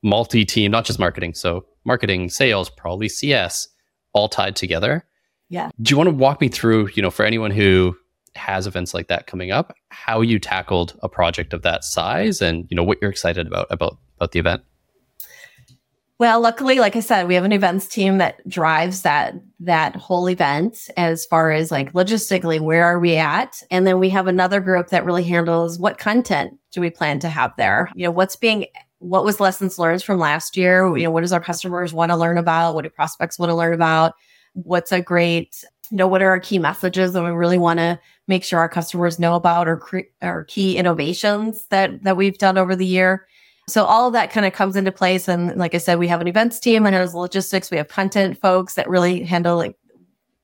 multi-team, 0.03 0.72
not 0.72 0.86
just 0.86 1.00
marketing. 1.00 1.34
So 1.34 1.65
marketing, 1.86 2.29
sales, 2.29 2.70
probably 2.70 3.10
CS, 3.10 3.67
all 4.13 4.29
tied 4.29 4.55
together. 4.55 5.05
Yeah. 5.50 5.70
Do 5.81 5.91
you 5.91 5.98
want 5.98 6.10
to 6.10 6.15
walk 6.15 6.39
me 6.39 6.50
through, 6.50 6.89
you 6.93 7.01
know, 7.01 7.10
for 7.10 7.25
anyone 7.25 7.51
who 7.51 7.96
has 8.36 8.68
events 8.68 8.94
like 8.94 9.08
that 9.08 9.28
coming 9.28 9.52
up, 9.52 9.74
how 9.90 10.22
you 10.22 10.40
tackled 10.40 10.98
a 11.04 11.10
project 11.10 11.54
of 11.54 11.62
that 11.64 11.84
size 11.84 12.42
and, 12.42 12.68
you 12.70 12.76
know, 12.76 12.84
what 12.84 12.98
you're 13.02 13.12
excited 13.12 13.48
about 13.48 13.68
about 13.70 13.98
about 14.18 14.32
the 14.32 14.40
event? 14.40 14.64
Well, 16.22 16.40
luckily, 16.40 16.78
like 16.78 16.96
I 16.96 17.00
said, 17.00 17.28
we 17.28 17.34
have 17.34 17.46
an 17.46 17.52
events 17.52 17.88
team 17.88 18.20
that 18.20 18.48
drives 18.48 19.02
that 19.02 19.34
that 19.62 19.96
whole 19.96 20.30
event 20.30 20.88
as 20.96 21.26
far 21.26 21.52
as 21.52 21.72
like 21.72 21.94
logistically, 21.94 22.60
where 22.60 22.86
are 22.86 23.00
we 23.00 23.16
at? 23.16 23.56
And 23.72 23.88
then 23.88 24.00
we 24.00 24.10
have 24.10 24.28
another 24.28 24.60
group 24.60 24.90
that 24.90 25.04
really 25.04 25.24
handles 25.24 25.80
what 25.80 25.98
content 25.98 26.60
do 26.72 26.80
we 26.80 26.92
plan 26.92 27.18
to 27.22 27.30
have 27.30 27.54
there? 27.58 27.90
You 27.96 28.06
know, 28.06 28.12
what's 28.12 28.36
being 28.36 28.68
what 29.00 29.26
was 29.26 29.40
lessons 29.40 29.80
learned 29.80 30.04
from 30.04 30.20
last 30.20 30.56
year? 30.56 30.96
You 30.96 31.06
know, 31.06 31.12
what 31.12 31.22
does 31.22 31.34
our 31.34 31.42
customers 31.42 31.92
want 31.92 32.12
to 32.12 32.16
learn 32.16 32.38
about? 32.38 32.76
What 32.76 32.84
do 32.84 32.92
prospects 32.92 33.40
want 33.40 33.50
to 33.50 33.56
learn 33.56 33.74
about? 33.74 34.14
What's 34.54 34.92
a 34.92 35.02
great, 35.02 35.64
you 35.92 35.98
know, 35.98 36.08
what 36.08 36.22
are 36.22 36.30
our 36.30 36.40
key 36.40 36.58
messages 36.58 37.14
that 37.14 37.24
we 37.24 37.30
really 37.32 37.58
want 37.58 37.80
to 37.80 38.00
make 38.28 38.44
sure 38.44 38.60
our 38.60 38.70
customers 38.70 39.20
know 39.20 39.36
about 39.36 39.68
or, 39.68 39.78
cre- 39.78 40.10
or 40.22 40.46
key 40.46 40.78
innovations 40.78 41.66
that 41.68 42.04
that 42.04 42.16
we've 42.16 42.38
done 42.38 42.58
over 42.58 42.76
the 42.76 42.86
year? 42.86 43.28
So 43.68 43.86
all 43.86 44.08
of 44.08 44.14
that 44.14 44.32
kind 44.32 44.46
of 44.46 44.54
comes 44.54 44.76
into 44.76 44.92
place. 44.92 45.28
And 45.28 45.56
like 45.58 45.76
I 45.76 45.80
said, 45.80 46.00
we 46.00 46.08
have 46.08 46.22
an 46.22 46.28
events 46.28 46.60
team 46.60 46.86
and 46.86 46.96
there's 46.96 47.14
logistics. 47.14 47.70
We 47.70 47.78
have 47.78 47.90
content 47.90 48.40
folks 48.40 48.74
that 48.76 48.90
really 48.90 49.24
handle 49.24 49.58
like 49.58 49.78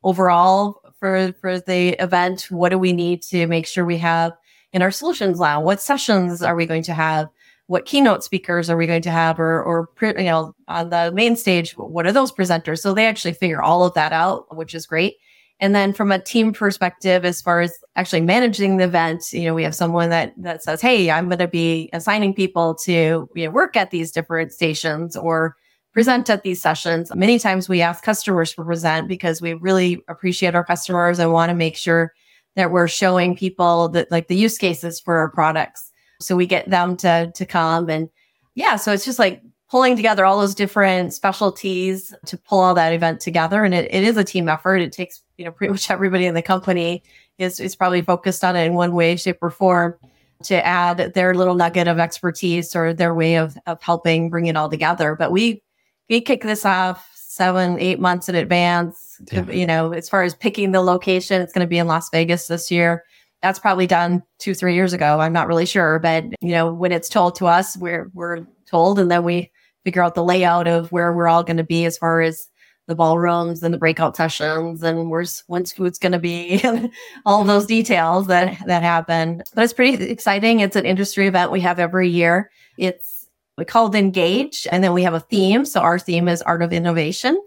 overall 0.03 0.81
for, 0.99 1.33
for 1.41 1.59
the 1.59 2.01
event. 2.01 2.47
What 2.49 2.69
do 2.69 2.77
we 2.77 2.93
need 2.93 3.21
to 3.23 3.47
make 3.47 3.67
sure 3.67 3.85
we 3.85 3.97
have 3.97 4.33
in 4.71 4.81
our 4.81 4.91
solutions 4.91 5.39
lab? 5.39 5.63
What 5.63 5.81
sessions 5.81 6.41
are 6.41 6.55
we 6.55 6.65
going 6.65 6.83
to 6.83 6.93
have? 6.93 7.29
What 7.65 7.85
keynote 7.85 8.23
speakers 8.23 8.69
are 8.69 8.77
we 8.77 8.87
going 8.87 9.01
to 9.01 9.11
have 9.11 9.39
or, 9.39 9.61
or, 9.61 9.89
you 10.01 10.23
know, 10.23 10.55
on 10.69 10.89
the 10.89 11.11
main 11.13 11.35
stage, 11.35 11.71
what 11.73 12.05
are 12.05 12.13
those 12.13 12.31
presenters? 12.31 12.79
So 12.79 12.93
they 12.93 13.07
actually 13.07 13.33
figure 13.33 13.61
all 13.61 13.83
of 13.83 13.93
that 13.95 14.13
out, 14.13 14.55
which 14.55 14.73
is 14.73 14.85
great. 14.85 15.15
And 15.59 15.73
then 15.73 15.91
from 15.91 16.11
a 16.11 16.19
team 16.19 16.53
perspective, 16.53 17.25
as 17.25 17.41
far 17.41 17.61
as 17.61 17.73
actually 17.95 18.21
managing 18.21 18.77
the 18.77 18.83
event, 18.83 19.33
you 19.33 19.45
know, 19.45 19.55
we 19.55 19.63
have 19.63 19.73
someone 19.73 20.09
that 20.09 20.33
that 20.37 20.63
says, 20.63 20.81
"Hey, 20.81 21.09
I'm 21.09 21.27
going 21.27 21.39
to 21.39 21.47
be 21.47 21.89
assigning 21.93 22.33
people 22.33 22.75
to 22.83 23.27
you 23.33 23.45
know, 23.45 23.51
work 23.51 23.75
at 23.75 23.89
these 23.89 24.11
different 24.11 24.51
stations 24.51 25.15
or 25.15 25.55
present 25.93 26.29
at 26.29 26.43
these 26.43 26.61
sessions." 26.61 27.13
Many 27.15 27.39
times 27.39 27.67
we 27.67 27.81
ask 27.81 28.03
customers 28.03 28.53
to 28.53 28.63
present 28.63 29.07
because 29.07 29.41
we 29.41 29.55
really 29.55 30.03
appreciate 30.07 30.53
our 30.53 30.63
customers 30.63 31.17
and 31.17 31.33
want 31.33 31.49
to 31.49 31.55
make 31.55 31.75
sure 31.75 32.13
that 32.55 32.71
we're 32.71 32.87
showing 32.87 33.35
people 33.35 33.89
that 33.89 34.11
like 34.11 34.27
the 34.27 34.35
use 34.35 34.57
cases 34.59 34.99
for 34.99 35.17
our 35.17 35.29
products. 35.29 35.91
So 36.21 36.35
we 36.35 36.45
get 36.45 36.69
them 36.69 36.97
to 36.97 37.31
to 37.33 37.45
come 37.45 37.89
and 37.89 38.09
yeah, 38.57 38.75
so 38.75 38.91
it's 38.91 39.05
just 39.05 39.19
like 39.19 39.41
pulling 39.69 39.95
together 39.95 40.25
all 40.25 40.39
those 40.39 40.55
different 40.55 41.13
specialties 41.13 42.13
to 42.25 42.37
pull 42.37 42.59
all 42.59 42.73
that 42.73 42.93
event 42.93 43.19
together. 43.19 43.63
And 43.63 43.73
it, 43.73 43.87
it 43.93 44.03
is 44.03 44.17
a 44.17 44.23
team 44.23 44.49
effort. 44.49 44.77
It 44.77 44.91
takes, 44.91 45.21
you 45.37 45.45
know, 45.45 45.51
pretty 45.51 45.71
much 45.73 45.89
everybody 45.89 46.25
in 46.25 46.33
the 46.33 46.41
company 46.41 47.03
is, 47.37 47.59
is 47.59 47.75
probably 47.75 48.01
focused 48.01 48.43
on 48.43 48.55
it 48.55 48.65
in 48.65 48.73
one 48.73 48.93
way, 48.93 49.15
shape, 49.15 49.37
or 49.41 49.49
form 49.49 49.95
to 50.43 50.65
add 50.65 51.13
their 51.13 51.33
little 51.33 51.55
nugget 51.55 51.87
of 51.87 51.99
expertise 51.99 52.75
or 52.75 52.93
their 52.93 53.13
way 53.13 53.35
of, 53.35 53.57
of 53.65 53.81
helping 53.81 54.29
bring 54.29 54.45
it 54.45 54.55
all 54.55 54.69
together. 54.69 55.15
But 55.15 55.31
we, 55.31 55.63
we 56.09 56.21
kick 56.21 56.43
this 56.43 56.65
off 56.65 57.09
seven, 57.15 57.79
eight 57.79 57.99
months 57.99 58.29
in 58.29 58.35
advance. 58.35 59.21
Yeah. 59.31 59.49
You 59.49 59.65
know, 59.65 59.93
as 59.93 60.09
far 60.09 60.23
as 60.23 60.35
picking 60.35 60.71
the 60.71 60.81
location, 60.81 61.41
it's 61.41 61.53
going 61.53 61.65
to 61.65 61.69
be 61.69 61.77
in 61.77 61.87
Las 61.87 62.09
Vegas 62.09 62.47
this 62.47 62.69
year. 62.69 63.03
That's 63.41 63.59
probably 63.59 63.87
done 63.87 64.23
two, 64.39 64.53
three 64.53 64.73
years 64.73 64.93
ago. 64.93 65.19
I'm 65.19 65.33
not 65.33 65.47
really 65.47 65.65
sure, 65.65 65.99
but 65.99 66.25
you 66.41 66.51
know, 66.51 66.73
when 66.73 66.91
it's 66.91 67.07
told 67.07 67.35
to 67.35 67.45
us, 67.45 67.77
we're 67.77 68.09
we're 68.15 68.47
told, 68.65 68.97
and 68.97 69.11
then 69.11 69.23
we 69.23 69.51
figure 69.83 70.01
out 70.01 70.15
the 70.15 70.23
layout 70.23 70.67
of 70.67 70.91
where 70.91 71.13
we're 71.13 71.27
all 71.27 71.43
going 71.43 71.57
to 71.57 71.63
be 71.63 71.85
as 71.85 71.97
far 71.97 72.21
as 72.21 72.47
the 72.87 72.95
ballrooms 72.95 73.61
and 73.61 73.73
the 73.73 73.77
breakout 73.77 74.15
sessions 74.15 74.81
and 74.81 75.09
where's 75.09 75.43
when's 75.47 75.71
food's 75.71 75.99
going 75.99 76.13
to 76.13 76.19
be 76.19 76.61
all 77.25 77.43
those 77.43 77.65
details 77.65 78.27
that 78.27 78.57
that 78.65 78.81
happen 78.81 79.43
but 79.53 79.63
it's 79.63 79.73
pretty 79.73 80.03
exciting 80.05 80.61
it's 80.61 80.75
an 80.75 80.85
industry 80.85 81.27
event 81.27 81.51
we 81.51 81.59
have 81.59 81.79
every 81.79 82.09
year 82.09 82.49
it's 82.77 83.27
we 83.57 83.65
call 83.65 83.87
it 83.87 83.97
engage 83.97 84.65
and 84.71 84.83
then 84.83 84.93
we 84.93 85.03
have 85.03 85.13
a 85.13 85.19
theme 85.19 85.65
so 85.65 85.81
our 85.81 85.99
theme 85.99 86.27
is 86.27 86.41
art 86.43 86.61
of 86.61 86.71
innovation 86.71 87.39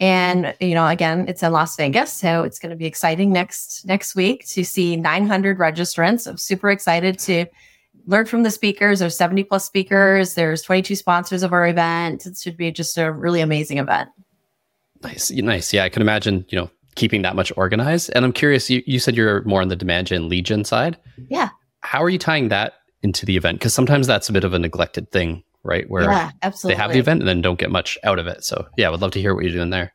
and 0.00 0.54
you 0.60 0.74
know 0.74 0.86
again 0.86 1.26
it's 1.28 1.42
in 1.42 1.52
las 1.52 1.76
vegas 1.76 2.12
so 2.12 2.42
it's 2.42 2.58
going 2.58 2.70
to 2.70 2.76
be 2.76 2.86
exciting 2.86 3.32
next 3.32 3.84
next 3.86 4.14
week 4.14 4.46
to 4.46 4.64
see 4.64 4.96
900 4.96 5.58
registrants 5.58 6.26
i'm 6.26 6.38
super 6.38 6.70
excited 6.70 7.18
to 7.18 7.44
learn 8.06 8.26
from 8.26 8.42
the 8.42 8.50
speakers. 8.50 8.98
There's 8.98 9.16
70 9.16 9.44
plus 9.44 9.64
speakers. 9.64 10.34
There's 10.34 10.62
22 10.62 10.96
sponsors 10.96 11.42
of 11.42 11.52
our 11.52 11.66
event. 11.68 12.26
It 12.26 12.36
should 12.38 12.56
be 12.56 12.70
just 12.70 12.98
a 12.98 13.12
really 13.12 13.40
amazing 13.40 13.78
event. 13.78 14.08
Nice, 15.02 15.30
nice. 15.30 15.72
Yeah, 15.72 15.84
I 15.84 15.88
can 15.88 16.02
imagine. 16.02 16.44
You 16.48 16.58
know, 16.58 16.70
keeping 16.94 17.22
that 17.22 17.36
much 17.36 17.52
organized. 17.56 18.10
And 18.14 18.24
I'm 18.24 18.32
curious. 18.32 18.70
You 18.70 18.82
you 18.86 18.98
said 18.98 19.16
you're 19.16 19.42
more 19.44 19.62
on 19.62 19.68
the 19.68 19.76
demand 19.76 20.08
gen 20.08 20.30
gen 20.42 20.64
side. 20.64 20.98
Yeah. 21.28 21.50
How 21.80 22.02
are 22.02 22.10
you 22.10 22.18
tying 22.18 22.48
that 22.48 22.74
into 23.02 23.24
the 23.24 23.36
event? 23.36 23.58
Because 23.58 23.74
sometimes 23.74 24.06
that's 24.06 24.28
a 24.28 24.32
bit 24.32 24.44
of 24.44 24.52
a 24.52 24.58
neglected 24.58 25.10
thing, 25.10 25.42
right? 25.62 25.88
Where 25.88 26.04
yeah, 26.04 26.30
absolutely. 26.42 26.74
they 26.74 26.82
have 26.82 26.92
the 26.92 26.98
event 26.98 27.20
and 27.20 27.28
then 27.28 27.40
don't 27.40 27.58
get 27.58 27.70
much 27.70 27.96
out 28.04 28.18
of 28.18 28.26
it. 28.26 28.44
So 28.44 28.66
yeah, 28.76 28.88
I 28.88 28.90
would 28.90 29.00
love 29.00 29.12
to 29.12 29.20
hear 29.20 29.34
what 29.34 29.44
you're 29.44 29.54
doing 29.54 29.70
there. 29.70 29.94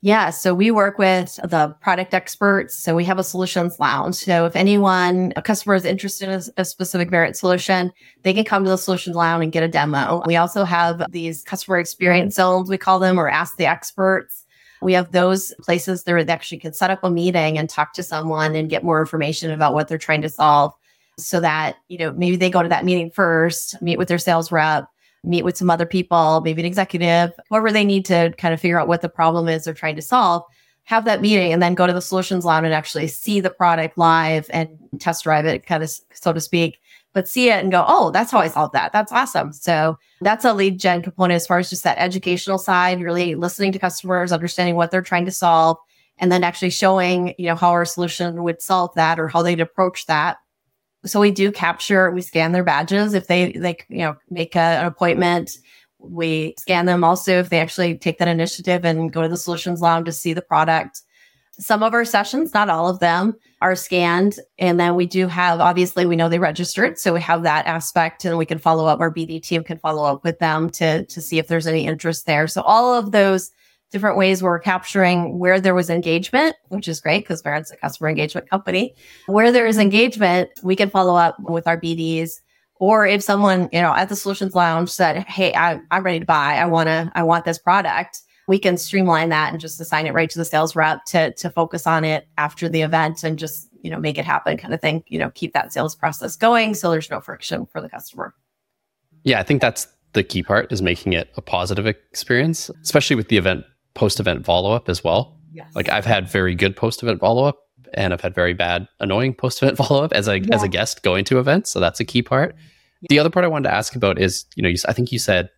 Yeah, 0.00 0.30
so 0.30 0.54
we 0.54 0.70
work 0.70 0.96
with 0.96 1.40
the 1.42 1.74
product 1.80 2.14
experts. 2.14 2.76
So 2.76 2.94
we 2.94 3.04
have 3.04 3.18
a 3.18 3.24
solutions 3.24 3.80
lounge. 3.80 4.14
So 4.14 4.46
if 4.46 4.54
anyone, 4.54 5.32
a 5.34 5.42
customer 5.42 5.74
is 5.74 5.84
interested 5.84 6.28
in 6.28 6.40
a, 6.56 6.64
specific 6.64 7.10
Verint 7.10 7.34
solution, 7.34 7.92
they 8.22 8.32
can 8.32 8.44
come 8.44 8.62
to 8.62 8.70
the 8.70 8.78
solutions 8.78 9.16
lounge 9.16 9.42
and 9.42 9.52
get 9.52 9.64
a 9.64 9.68
demo. 9.68 10.22
We 10.24 10.36
also 10.36 10.62
have 10.62 11.04
these 11.10 11.42
customer 11.42 11.78
experience 11.78 12.36
zones, 12.36 12.70
we 12.70 12.78
call 12.78 13.00
them, 13.00 13.18
or 13.18 13.28
ask 13.28 13.56
the 13.56 13.66
experts. 13.66 14.44
We 14.80 14.92
have 14.92 15.10
those 15.10 15.52
places 15.62 16.04
that 16.04 16.30
actually 16.30 16.58
can 16.58 16.72
set 16.72 16.90
up 16.90 17.02
a 17.02 17.10
meeting 17.10 17.58
and 17.58 17.68
talk 17.68 17.92
to 17.94 18.04
someone 18.04 18.54
and 18.54 18.70
get 18.70 18.84
more 18.84 19.00
information 19.00 19.50
about 19.50 19.74
what 19.74 19.88
they're 19.88 19.98
trying 19.98 20.22
to 20.22 20.28
solve 20.28 20.72
so 21.18 21.40
that, 21.40 21.76
you 21.88 21.98
know, 21.98 22.12
maybe 22.12 22.36
they 22.36 22.50
go 22.50 22.62
to 22.62 22.68
that 22.68 22.84
meeting 22.84 23.10
first, 23.10 23.82
meet 23.82 23.98
with 23.98 24.06
their 24.06 24.18
sales 24.18 24.52
rep, 24.52 24.86
meet 25.24 25.44
with 25.44 25.56
some 25.56 25.70
other 25.70 25.86
people, 25.86 26.40
maybe 26.44 26.62
an 26.62 26.66
executive, 26.66 27.32
whoever 27.48 27.70
they 27.72 27.84
need 27.84 28.04
to 28.06 28.32
kind 28.38 28.54
of 28.54 28.60
figure 28.60 28.80
out 28.80 28.88
what 28.88 29.02
the 29.02 29.08
problem 29.08 29.48
is 29.48 29.64
they're 29.64 29.74
trying 29.74 29.96
to 29.96 30.02
solve, 30.02 30.42
have 30.84 31.04
that 31.04 31.20
meeting 31.20 31.52
and 31.52 31.62
then 31.62 31.74
go 31.74 31.86
to 31.86 31.92
the 31.92 32.00
solutions 32.00 32.44
lounge 32.44 32.64
and 32.64 32.74
actually 32.74 33.06
see 33.06 33.40
the 33.40 33.50
product 33.50 33.98
live 33.98 34.48
and 34.50 34.68
test 34.98 35.24
drive 35.24 35.44
it, 35.44 35.66
kind 35.66 35.82
of 35.82 35.90
so 36.14 36.32
to 36.32 36.40
speak, 36.40 36.78
but 37.12 37.28
see 37.28 37.50
it 37.50 37.62
and 37.62 37.72
go, 37.72 37.84
oh, 37.86 38.10
that's 38.10 38.30
how 38.30 38.38
I 38.38 38.48
solved 38.48 38.74
that. 38.74 38.92
That's 38.92 39.12
awesome. 39.12 39.52
So 39.52 39.98
that's 40.20 40.44
a 40.44 40.54
lead 40.54 40.78
gen 40.78 41.02
component 41.02 41.36
as 41.36 41.46
far 41.46 41.58
as 41.58 41.68
just 41.68 41.84
that 41.84 41.98
educational 41.98 42.58
side, 42.58 43.02
really 43.02 43.34
listening 43.34 43.72
to 43.72 43.78
customers, 43.78 44.32
understanding 44.32 44.76
what 44.76 44.90
they're 44.90 45.02
trying 45.02 45.24
to 45.26 45.30
solve, 45.30 45.76
and 46.18 46.32
then 46.32 46.42
actually 46.44 46.70
showing, 46.70 47.34
you 47.38 47.46
know, 47.46 47.54
how 47.54 47.70
our 47.70 47.84
solution 47.84 48.42
would 48.42 48.62
solve 48.62 48.94
that 48.94 49.18
or 49.20 49.28
how 49.28 49.42
they'd 49.42 49.60
approach 49.60 50.06
that 50.06 50.38
so 51.04 51.20
we 51.20 51.30
do 51.30 51.52
capture, 51.52 52.10
we 52.10 52.22
scan 52.22 52.52
their 52.52 52.64
badges 52.64 53.14
if 53.14 53.26
they 53.26 53.52
they 53.52 53.76
you 53.88 53.98
know 53.98 54.16
make 54.30 54.56
a, 54.56 54.58
an 54.58 54.86
appointment. 54.86 55.50
We 55.98 56.54
scan 56.58 56.86
them 56.86 57.02
also 57.02 57.38
if 57.38 57.50
they 57.50 57.60
actually 57.60 57.98
take 57.98 58.18
that 58.18 58.28
initiative 58.28 58.84
and 58.84 59.12
go 59.12 59.22
to 59.22 59.28
the 59.28 59.36
solutions 59.36 59.80
lounge 59.80 60.06
to 60.06 60.12
see 60.12 60.32
the 60.32 60.42
product. 60.42 61.02
Some 61.60 61.82
of 61.82 61.92
our 61.92 62.04
sessions, 62.04 62.54
not 62.54 62.68
all 62.68 62.88
of 62.88 63.00
them, 63.00 63.34
are 63.60 63.74
scanned. 63.74 64.38
And 64.58 64.78
then 64.78 64.94
we 64.94 65.06
do 65.06 65.26
have, 65.26 65.58
obviously, 65.58 66.06
we 66.06 66.14
know 66.14 66.28
they 66.28 66.38
registered. 66.38 66.98
So 66.98 67.12
we 67.12 67.20
have 67.20 67.42
that 67.42 67.66
aspect 67.66 68.24
and 68.24 68.38
we 68.38 68.46
can 68.46 68.58
follow 68.58 68.86
up. 68.86 69.00
Our 69.00 69.12
BD 69.12 69.42
team 69.42 69.64
can 69.64 69.78
follow 69.78 70.04
up 70.04 70.22
with 70.22 70.38
them 70.38 70.70
to, 70.70 71.04
to 71.04 71.20
see 71.20 71.40
if 71.40 71.48
there's 71.48 71.66
any 71.66 71.84
interest 71.84 72.26
there. 72.26 72.46
So 72.46 72.62
all 72.62 72.94
of 72.94 73.10
those 73.10 73.50
different 73.90 74.16
ways 74.16 74.42
where 74.42 74.52
we're 74.52 74.58
capturing 74.58 75.38
where 75.38 75.60
there 75.60 75.74
was 75.74 75.88
engagement, 75.90 76.56
which 76.68 76.88
is 76.88 77.00
great 77.00 77.20
because 77.24 77.42
Verint's 77.42 77.70
a 77.70 77.76
customer 77.76 78.08
engagement 78.08 78.48
company. 78.50 78.94
Where 79.26 79.50
there 79.52 79.66
is 79.66 79.78
engagement, 79.78 80.50
we 80.62 80.76
can 80.76 80.90
follow 80.90 81.16
up 81.16 81.36
with 81.40 81.66
our 81.66 81.80
BDs. 81.80 82.40
Or 82.76 83.06
if 83.06 83.22
someone, 83.22 83.68
you 83.72 83.80
know, 83.80 83.92
at 83.94 84.08
the 84.08 84.16
solutions 84.16 84.54
lounge 84.54 84.90
said, 84.90 85.24
Hey, 85.24 85.52
I, 85.54 85.80
I'm 85.90 86.02
ready 86.04 86.20
to 86.20 86.26
buy. 86.26 86.56
I 86.56 86.66
want 86.66 86.86
to, 86.88 87.10
I 87.14 87.22
want 87.22 87.44
this 87.44 87.58
product. 87.58 88.20
we 88.48 88.58
can 88.58 88.76
streamline 88.78 89.28
that 89.28 89.52
and 89.52 89.60
just 89.60 89.80
assign 89.80 90.06
it 90.06 90.14
right 90.14 90.30
to 90.30 90.38
the 90.38 90.44
sales 90.44 90.74
rep 90.74 91.04
to 91.04 91.32
to 91.34 91.50
focus 91.50 91.86
on 91.86 92.04
it 92.04 92.26
after 92.38 92.68
the 92.68 92.80
event 92.82 93.22
and 93.22 93.38
just 93.38 93.68
you 93.82 93.90
know 93.90 94.00
make 94.00 94.18
it 94.18 94.24
happen 94.24 94.56
kind 94.56 94.74
of 94.74 94.80
thing 94.80 95.04
you 95.06 95.18
know 95.18 95.30
keep 95.34 95.52
that 95.52 95.72
sales 95.72 95.94
process 95.94 96.34
going 96.34 96.74
so 96.74 96.90
there's 96.90 97.10
no 97.10 97.20
friction 97.20 97.66
for 97.66 97.80
the 97.80 97.88
customer 97.88 98.34
yeah 99.22 99.38
i 99.38 99.42
think 99.42 99.60
that's 99.60 99.86
the 100.14 100.24
key 100.24 100.42
part 100.42 100.72
is 100.72 100.82
making 100.82 101.12
it 101.12 101.30
a 101.36 101.42
positive 101.42 101.86
experience 101.86 102.70
especially 102.82 103.14
with 103.14 103.28
the 103.28 103.36
event 103.36 103.64
post 103.98 104.20
event 104.20 104.44
follow 104.44 104.72
up 104.72 104.88
as 104.88 105.02
well 105.02 105.38
yes. 105.52 105.70
like 105.74 105.88
i've 105.88 106.06
had 106.06 106.28
very 106.28 106.54
good 106.54 106.76
post 106.76 107.02
event 107.02 107.20
follow 107.20 107.44
up 107.44 107.58
and 107.94 108.12
i've 108.12 108.20
had 108.20 108.34
very 108.34 108.54
bad 108.54 108.86
annoying 109.00 109.34
post 109.34 109.62
event 109.62 109.76
follow 109.86 110.04
up 110.04 110.12
as 110.12 110.28
a 110.28 110.40
yeah. 110.40 110.54
as 110.54 110.62
a 110.62 110.68
guest 110.68 111.02
going 111.02 111.24
to 111.24 111.38
events 111.38 111.70
so 111.70 111.80
that's 111.80 112.00
a 112.00 112.04
key 112.04 112.22
part 112.22 112.54
the 113.08 113.18
other 113.18 113.30
part 113.30 113.44
i 113.44 113.48
wanted 113.48 113.68
to 113.68 113.74
ask 113.74 113.94
about 113.94 114.18
is 114.18 114.46
you 114.56 114.62
know 114.62 114.68
you, 114.68 114.76
i 114.88 114.92
think 114.92 115.12
you 115.12 115.18
said 115.18 115.50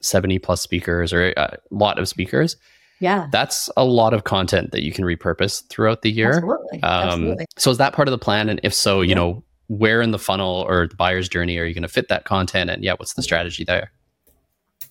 70 0.00 0.38
plus 0.38 0.60
speakers 0.60 1.12
or 1.12 1.32
a 1.36 1.58
lot 1.70 1.98
of 1.98 2.08
speakers. 2.08 2.56
Yeah. 3.00 3.28
That's 3.30 3.68
a 3.76 3.84
lot 3.84 4.14
of 4.14 4.24
content 4.24 4.70
that 4.72 4.82
you 4.82 4.92
can 4.92 5.04
repurpose 5.04 5.66
throughout 5.68 6.02
the 6.02 6.10
year. 6.10 6.30
Absolutely. 6.30 6.82
Um, 6.82 7.08
Absolutely. 7.08 7.46
So 7.58 7.70
is 7.70 7.78
that 7.78 7.92
part 7.92 8.08
of 8.08 8.12
the 8.12 8.18
plan? 8.18 8.48
And 8.48 8.60
if 8.62 8.72
so, 8.72 9.02
you 9.02 9.10
yeah. 9.10 9.14
know, 9.16 9.44
where 9.68 10.00
in 10.00 10.12
the 10.12 10.18
funnel 10.18 10.64
or 10.68 10.86
the 10.86 10.94
buyer's 10.94 11.28
journey 11.28 11.58
are 11.58 11.64
you 11.64 11.74
going 11.74 11.82
to 11.82 11.88
fit 11.88 12.08
that 12.08 12.24
content? 12.24 12.70
And 12.70 12.84
yeah, 12.84 12.94
what's 12.96 13.14
the 13.14 13.22
strategy 13.22 13.64
there? 13.64 13.90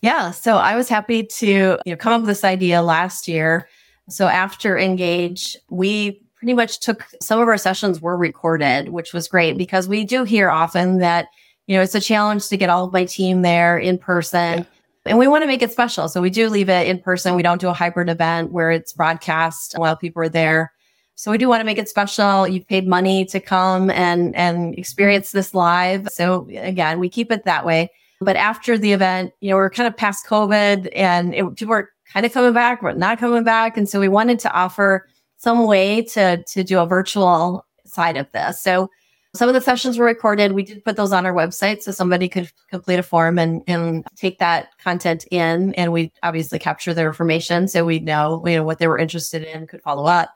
Yeah. 0.02 0.32
So 0.32 0.58
I 0.58 0.76
was 0.76 0.90
happy 0.90 1.24
to 1.24 1.80
you 1.86 1.94
know 1.94 1.96
come 1.96 2.14
up 2.14 2.22
with 2.22 2.28
this 2.28 2.44
idea 2.44 2.82
last 2.82 3.28
year. 3.28 3.68
So 4.10 4.28
after 4.28 4.78
Engage, 4.78 5.58
we 5.70 6.22
pretty 6.36 6.54
much 6.54 6.80
took 6.80 7.06
some 7.22 7.40
of 7.40 7.48
our 7.48 7.58
sessions 7.58 8.02
were 8.02 8.18
recorded, 8.18 8.90
which 8.90 9.14
was 9.14 9.28
great 9.28 9.58
because 9.58 9.88
we 9.88 10.04
do 10.04 10.24
hear 10.24 10.50
often 10.50 11.00
that, 11.00 11.28
you 11.66 11.76
know, 11.76 11.82
it's 11.82 11.96
a 11.96 12.02
challenge 12.02 12.48
to 12.50 12.58
get 12.58 12.70
all 12.70 12.86
of 12.86 12.94
my 12.94 13.06
team 13.06 13.42
there 13.42 13.80
in 13.80 13.98
person. 13.98 14.60
Yeah 14.60 14.66
and 15.06 15.20
we 15.20 15.28
want 15.28 15.44
to 15.44 15.48
make 15.48 15.62
it 15.62 15.72
special. 15.72 16.10
So 16.10 16.22
we 16.22 16.30
do 16.30 16.50
leave 16.50 16.70
it 16.70 16.88
in 16.88 17.00
person. 17.00 17.36
We 17.36 17.44
don't 17.44 17.62
do 17.62 17.70
a 17.70 17.74
hybrid 17.74 18.10
event 18.10 18.52
where 18.52 18.72
it's 18.72 18.94
broadcast 18.94 19.76
while 19.78 19.96
people 19.96 20.24
are 20.24 20.30
there. 20.30 20.72
So 21.14 21.32
we 21.32 21.38
do 21.38 21.48
want 21.48 21.62
to 21.62 21.66
make 21.66 21.78
it 21.78 21.88
special. 21.88 22.48
You've 22.48 22.68
paid 22.68 22.88
money 22.88 23.24
to 23.26 23.40
come 23.40 23.90
and, 23.90 24.36
and 24.36 24.78
experience 24.78 25.32
this 25.32 25.54
live. 25.54 26.10
So 26.12 26.48
again, 26.52 27.00
we 27.00 27.08
keep 27.08 27.32
it 27.32 27.46
that 27.46 27.66
way. 27.66 27.92
But 28.22 28.36
after 28.36 28.78
the 28.78 28.94
event, 28.94 29.34
you 29.42 29.50
know, 29.50 29.56
we're 29.58 29.70
kind 29.70 29.88
of 29.88 29.98
past 29.98 30.26
COVID 30.26 30.90
and 30.96 31.34
it, 31.36 31.56
people 31.56 31.72
were 31.72 31.92
kind 32.12 32.26
of 32.26 32.34
coming 32.34 32.54
back, 32.54 32.82
but 32.82 32.98
not 32.98 33.20
coming 33.20 33.44
back. 33.44 33.78
And 33.78 33.90
so 33.90 34.00
we 34.00 34.08
wanted 34.08 34.40
to 34.40 34.52
offer 34.54 35.08
some 35.38 35.66
way 35.66 36.02
to, 36.02 36.44
to 36.44 36.64
do 36.64 36.80
a 36.80 36.86
virtual 36.86 37.66
side 37.86 38.18
of 38.18 38.32
this. 38.32 38.62
So 38.62 38.90
some 39.36 39.50
of 39.50 39.54
the 39.54 39.62
sessions 39.62 39.98
were 39.98 40.06
recorded. 40.06 40.54
We 40.54 40.64
did 40.64 40.84
put 40.86 40.96
those 40.96 41.12
on 41.12 41.26
our 41.26 41.34
website 41.34 41.82
so 41.82 41.92
somebody 41.92 42.30
could 42.30 42.50
complete 42.70 43.00
a 43.00 43.04
form 43.04 43.38
and, 43.38 43.62
and 43.68 44.06
take 44.16 44.40
that 44.40 44.70
content 44.80 45.26
in. 45.30 45.74
And 45.74 45.92
we 45.92 46.12
obviously 46.24 46.58
capture 46.58 46.94
their 46.94 47.08
information 47.08 47.68
so 47.68 47.86
we 47.86 48.00
know, 48.00 48.42
you 48.46 48.56
know 48.56 48.64
what 48.64 48.80
they 48.80 48.88
were 48.88 48.98
interested 48.98 49.44
in, 49.44 49.68
could 49.68 49.82
follow 49.82 50.06
up. 50.06 50.34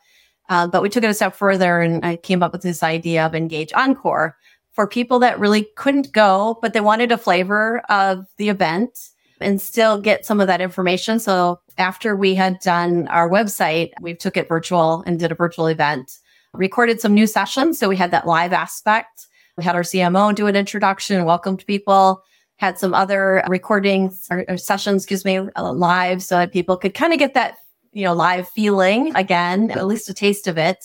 Uh, 0.49 0.67
but 0.67 0.81
we 0.81 0.89
took 0.89 1.03
it 1.03 1.09
a 1.09 1.13
step 1.13 1.35
further 1.35 1.79
and 1.79 2.05
I 2.05 2.17
came 2.17 2.43
up 2.43 2.51
with 2.51 2.63
this 2.63 2.83
idea 2.83 3.25
of 3.25 3.35
Engage 3.35 3.71
Encore 3.73 4.35
for 4.79 4.87
people 4.87 5.19
that 5.19 5.37
really 5.37 5.67
couldn't 5.75 6.13
go, 6.13 6.57
but 6.61 6.71
they 6.71 6.79
wanted 6.79 7.11
a 7.11 7.17
flavor 7.17 7.81
of 7.89 8.25
the 8.37 8.47
event 8.47 8.97
and 9.41 9.61
still 9.61 9.99
get 9.99 10.25
some 10.25 10.39
of 10.39 10.47
that 10.47 10.61
information. 10.61 11.19
So 11.19 11.59
after 11.77 12.15
we 12.15 12.33
had 12.33 12.61
done 12.61 13.05
our 13.09 13.29
website, 13.29 13.91
we 13.99 14.13
took 14.13 14.37
it 14.37 14.47
virtual 14.47 15.03
and 15.05 15.19
did 15.19 15.33
a 15.33 15.35
virtual 15.35 15.67
event 15.67 16.09
recorded 16.53 17.01
some 17.01 17.13
new 17.13 17.27
sessions. 17.27 17.77
So 17.77 17.89
we 17.89 17.97
had 17.97 18.11
that 18.11 18.25
live 18.25 18.53
aspect. 18.53 19.27
We 19.57 19.65
had 19.65 19.75
our 19.75 19.81
CMO 19.81 20.33
do 20.33 20.47
an 20.47 20.55
introduction, 20.55 21.17
and 21.17 21.25
welcomed 21.25 21.65
people, 21.67 22.23
had 22.55 22.79
some 22.79 22.93
other 22.93 23.43
recordings 23.49 24.27
or, 24.31 24.45
or 24.47 24.55
sessions, 24.55 25.03
excuse 25.03 25.25
me, 25.25 25.39
uh, 25.57 25.73
live 25.73 26.23
so 26.23 26.37
that 26.37 26.53
people 26.53 26.77
could 26.77 26.93
kind 26.93 27.11
of 27.11 27.19
get 27.19 27.33
that, 27.33 27.55
you 27.91 28.05
know, 28.05 28.13
live 28.13 28.47
feeling 28.47 29.13
again, 29.17 29.71
at 29.71 29.87
least 29.87 30.09
a 30.09 30.13
taste 30.13 30.47
of 30.47 30.57
it. 30.57 30.77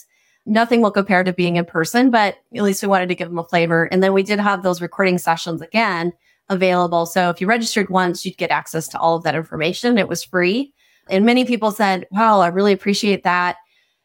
Nothing 0.47 0.83
will 0.83 0.91
compare 0.91 1.25
to 1.25 1.33
being 1.33 1.57
in 1.57 1.65
person, 1.65 2.11
but 2.11 2.37
at 2.55 2.63
least 2.63 2.83
we 2.83 2.89
wanted 2.89 3.09
to 3.09 3.15
give 3.15 3.29
them 3.29 3.39
a 3.39 3.45
flavor. 3.45 3.85
And 3.85 4.03
then 4.03 4.13
we 4.13 4.23
did 4.23 4.39
have 4.41 4.63
those 4.63 4.83
recording 4.83 5.19
sessions 5.19 5.63
again 5.63 6.13
available. 6.49 7.07
So 7.07 7.31
if 7.31 7.41
you 7.41 7.47
registered 7.47 7.89
once, 7.89 8.25
you'd 8.25 8.37
get 8.37 8.51
access 8.51 8.87
to 8.89 8.99
all 8.99 9.17
of 9.17 9.23
that 9.25 9.35
information. 9.35 9.97
It 9.97 10.09
was 10.09 10.23
free. 10.23 10.73
And 11.09 11.25
many 11.25 11.45
people 11.45 11.71
said, 11.71 12.07
wow, 12.11 12.41
I 12.41 12.49
really 12.49 12.73
appreciate 12.73 13.23
that. 13.25 13.57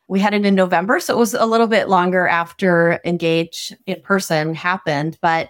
We 0.07 0.19
had 0.19 0.33
it 0.33 0.45
in 0.45 0.55
November, 0.55 0.99
so 0.99 1.13
it 1.13 1.19
was 1.19 1.35
a 1.35 1.45
little 1.45 1.67
bit 1.67 1.87
longer 1.87 2.27
after 2.27 2.99
Engage 3.05 3.71
in 3.85 4.01
person 4.01 4.55
happened, 4.55 5.19
but 5.21 5.49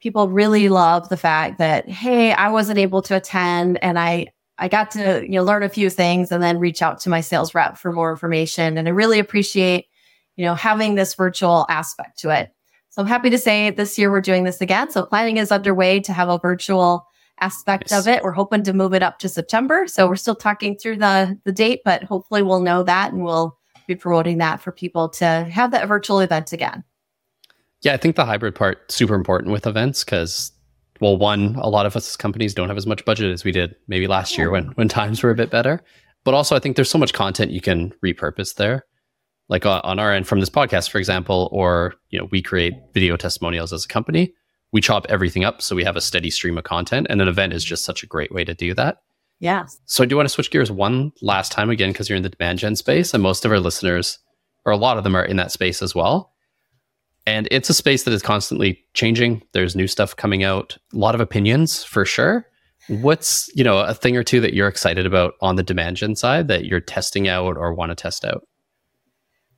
people 0.00 0.28
really 0.28 0.68
love 0.68 1.08
the 1.08 1.16
fact 1.16 1.58
that 1.58 1.88
hey, 1.88 2.32
I 2.32 2.48
wasn't 2.48 2.78
able 2.78 3.02
to 3.02 3.16
attend 3.16 3.78
and 3.82 3.98
I 3.98 4.32
I 4.58 4.68
got 4.68 4.90
to 4.92 5.22
you 5.22 5.32
know 5.32 5.44
learn 5.44 5.62
a 5.62 5.68
few 5.68 5.90
things 5.90 6.32
and 6.32 6.42
then 6.42 6.58
reach 6.58 6.82
out 6.82 7.00
to 7.00 7.10
my 7.10 7.20
sales 7.20 7.54
rep 7.54 7.78
for 7.78 7.92
more 7.92 8.10
information 8.10 8.76
and 8.76 8.88
I 8.88 8.90
really 8.90 9.18
appreciate 9.18 9.86
you 10.36 10.44
know 10.44 10.54
having 10.54 10.94
this 10.94 11.14
virtual 11.14 11.66
aspect 11.68 12.18
to 12.20 12.30
it. 12.30 12.50
So 12.90 13.02
I'm 13.02 13.08
happy 13.08 13.30
to 13.30 13.38
say 13.38 13.70
this 13.70 13.98
year 13.98 14.10
we're 14.10 14.20
doing 14.20 14.44
this 14.44 14.60
again. 14.60 14.90
So 14.90 15.06
planning 15.06 15.36
is 15.36 15.52
underway 15.52 16.00
to 16.00 16.12
have 16.12 16.28
a 16.28 16.38
virtual 16.38 17.06
aspect 17.40 17.92
of 17.92 18.08
it. 18.08 18.22
We're 18.22 18.32
hoping 18.32 18.62
to 18.64 18.72
move 18.72 18.94
it 18.94 19.02
up 19.02 19.18
to 19.20 19.28
September. 19.28 19.86
So 19.86 20.08
we're 20.08 20.16
still 20.16 20.34
talking 20.34 20.76
through 20.76 20.96
the 20.96 21.38
the 21.44 21.52
date, 21.52 21.80
but 21.84 22.02
hopefully 22.02 22.42
we'll 22.42 22.60
know 22.60 22.82
that 22.82 23.12
and 23.12 23.24
we'll 23.24 23.56
be 23.86 23.94
promoting 23.94 24.38
that 24.38 24.60
for 24.60 24.72
people 24.72 25.08
to 25.08 25.24
have 25.50 25.70
that 25.72 25.88
virtual 25.88 26.20
event 26.20 26.52
again. 26.52 26.84
Yeah, 27.82 27.94
I 27.94 27.96
think 27.96 28.16
the 28.16 28.26
hybrid 28.26 28.54
part 28.54 28.90
super 28.92 29.14
important 29.14 29.52
with 29.52 29.66
events 29.66 30.04
because 30.04 30.52
well, 31.00 31.16
one, 31.16 31.56
a 31.56 31.68
lot 31.68 31.86
of 31.86 31.96
us 31.96 32.08
as 32.08 32.16
companies 32.16 32.52
don't 32.54 32.68
have 32.68 32.76
as 32.76 32.86
much 32.86 33.04
budget 33.04 33.32
as 33.32 33.42
we 33.42 33.52
did 33.52 33.74
maybe 33.88 34.06
last 34.06 34.36
year 34.36 34.50
when 34.50 34.66
when 34.72 34.88
times 34.88 35.22
were 35.22 35.30
a 35.30 35.34
bit 35.34 35.50
better. 35.50 35.82
But 36.24 36.34
also, 36.34 36.54
I 36.54 36.58
think 36.58 36.76
there's 36.76 36.90
so 36.90 36.98
much 36.98 37.14
content 37.14 37.50
you 37.50 37.62
can 37.62 37.92
repurpose 38.04 38.56
there. 38.56 38.84
Like 39.50 39.66
on, 39.66 39.80
on 39.82 39.98
our 39.98 40.12
end 40.12 40.26
from 40.26 40.40
this 40.40 40.48
podcast, 40.48 40.90
for 40.90 40.98
example, 40.98 41.48
or 41.52 41.94
you 42.08 42.18
know, 42.18 42.28
we 42.30 42.40
create 42.40 42.74
video 42.94 43.16
testimonials 43.16 43.72
as 43.72 43.84
a 43.84 43.88
company. 43.88 44.32
We 44.72 44.80
chop 44.80 45.04
everything 45.08 45.44
up 45.44 45.60
so 45.60 45.74
we 45.74 45.82
have 45.82 45.96
a 45.96 46.00
steady 46.00 46.30
stream 46.30 46.56
of 46.56 46.64
content, 46.64 47.08
and 47.10 47.20
an 47.20 47.26
event 47.26 47.52
is 47.52 47.64
just 47.64 47.84
such 47.84 48.04
a 48.04 48.06
great 48.06 48.32
way 48.32 48.44
to 48.44 48.54
do 48.54 48.72
that. 48.74 49.02
Yeah. 49.40 49.66
So 49.86 50.04
I 50.04 50.06
do 50.06 50.16
want 50.16 50.28
to 50.28 50.32
switch 50.32 50.50
gears 50.50 50.70
one 50.70 51.12
last 51.20 51.50
time 51.50 51.70
again 51.70 51.90
because 51.90 52.08
you're 52.08 52.16
in 52.16 52.22
the 52.22 52.28
demand 52.28 52.60
gen 52.60 52.76
space, 52.76 53.12
and 53.12 53.22
most 53.22 53.44
of 53.44 53.50
our 53.50 53.58
listeners, 53.58 54.20
or 54.64 54.72
a 54.72 54.76
lot 54.76 54.96
of 54.96 55.04
them, 55.04 55.16
are 55.16 55.24
in 55.24 55.36
that 55.36 55.50
space 55.50 55.82
as 55.82 55.94
well. 55.94 56.32
And 57.26 57.48
it's 57.50 57.68
a 57.68 57.74
space 57.74 58.04
that 58.04 58.14
is 58.14 58.22
constantly 58.22 58.84
changing. 58.94 59.42
There's 59.52 59.74
new 59.74 59.88
stuff 59.88 60.14
coming 60.14 60.44
out, 60.44 60.78
a 60.94 60.96
lot 60.96 61.14
of 61.14 61.20
opinions 61.20 61.82
for 61.82 62.04
sure. 62.04 62.46
What's 62.88 63.50
you 63.54 63.64
know 63.64 63.78
a 63.78 63.94
thing 63.94 64.16
or 64.16 64.22
two 64.22 64.40
that 64.40 64.54
you're 64.54 64.68
excited 64.68 65.06
about 65.06 65.34
on 65.40 65.56
the 65.56 65.62
demand 65.62 65.96
gen 65.96 66.14
side 66.14 66.48
that 66.48 66.64
you're 66.64 66.80
testing 66.80 67.28
out 67.28 67.56
or 67.56 67.74
want 67.74 67.90
to 67.90 67.96
test 67.96 68.24
out? 68.24 68.46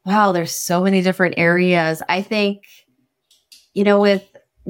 Wow, 0.04 0.32
there's 0.32 0.52
so 0.52 0.82
many 0.82 1.02
different 1.02 1.34
areas. 1.36 2.02
I 2.08 2.22
think, 2.22 2.64
you 3.74 3.84
know, 3.84 4.00
with 4.00 4.24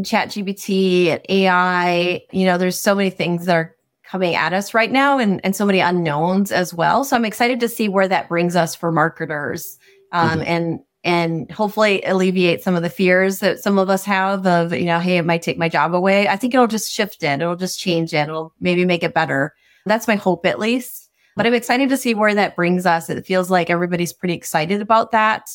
chat 0.04 0.28
ChatGPT 0.28 1.06
and 1.06 1.20
AI, 1.28 2.22
you 2.32 2.44
know, 2.44 2.58
there's 2.58 2.78
so 2.78 2.94
many 2.94 3.10
things 3.10 3.46
that 3.46 3.54
are 3.54 3.76
coming 4.04 4.34
at 4.34 4.52
us 4.52 4.74
right 4.74 4.92
now 4.92 5.18
and, 5.18 5.40
and 5.42 5.56
so 5.56 5.64
many 5.64 5.80
unknowns 5.80 6.52
as 6.52 6.74
well. 6.74 7.04
So 7.04 7.16
I'm 7.16 7.24
excited 7.24 7.60
to 7.60 7.68
see 7.68 7.88
where 7.88 8.08
that 8.08 8.28
brings 8.28 8.56
us 8.56 8.74
for 8.74 8.92
marketers 8.92 9.78
um, 10.12 10.30
mm-hmm. 10.30 10.42
and 10.42 10.80
and 11.04 11.50
hopefully 11.50 12.00
alleviate 12.02 12.62
some 12.62 12.76
of 12.76 12.82
the 12.82 12.90
fears 12.90 13.40
that 13.40 13.58
some 13.58 13.76
of 13.76 13.90
us 13.90 14.04
have 14.04 14.46
of, 14.46 14.72
you 14.72 14.84
know, 14.84 15.00
hey, 15.00 15.16
it 15.16 15.24
might 15.24 15.42
take 15.42 15.58
my 15.58 15.68
job 15.68 15.94
away. 15.94 16.28
I 16.28 16.36
think 16.36 16.54
it'll 16.54 16.68
just 16.68 16.92
shift 16.92 17.24
it. 17.24 17.40
It'll 17.40 17.56
just 17.56 17.80
change 17.80 18.14
it. 18.14 18.28
It'll 18.28 18.54
maybe 18.60 18.84
make 18.84 19.02
it 19.02 19.12
better. 19.12 19.52
That's 19.84 20.06
my 20.06 20.14
hope 20.14 20.46
at 20.46 20.60
least. 20.60 21.01
But 21.36 21.46
I'm 21.46 21.54
excited 21.54 21.88
to 21.88 21.96
see 21.96 22.14
where 22.14 22.34
that 22.34 22.56
brings 22.56 22.84
us. 22.86 23.08
It 23.08 23.26
feels 23.26 23.50
like 23.50 23.70
everybody's 23.70 24.12
pretty 24.12 24.34
excited 24.34 24.82
about 24.82 25.12
that. 25.12 25.48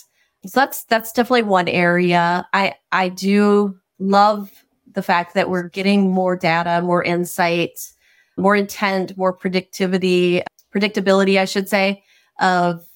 So 0.46 0.60
that's 0.60 0.84
that's 0.86 1.12
definitely 1.12 1.44
one 1.44 1.68
area. 1.68 2.48
I 2.54 2.76
I 2.92 3.10
do 3.10 3.78
love 4.00 4.52
the 4.92 5.04
fact 5.04 5.34
that 5.36 5.50
we're 5.50 5.70
getting 5.70 6.12
more 6.12 6.36
data, 6.36 6.82
more 6.82 7.04
insight 7.04 7.78
more 8.38 8.56
intent, 8.56 9.18
more 9.18 9.36
predictivity, 9.36 10.44
predictability, 10.74 11.40
I 11.40 11.46
should 11.46 11.68
say, 11.68 12.04
of 12.40 12.87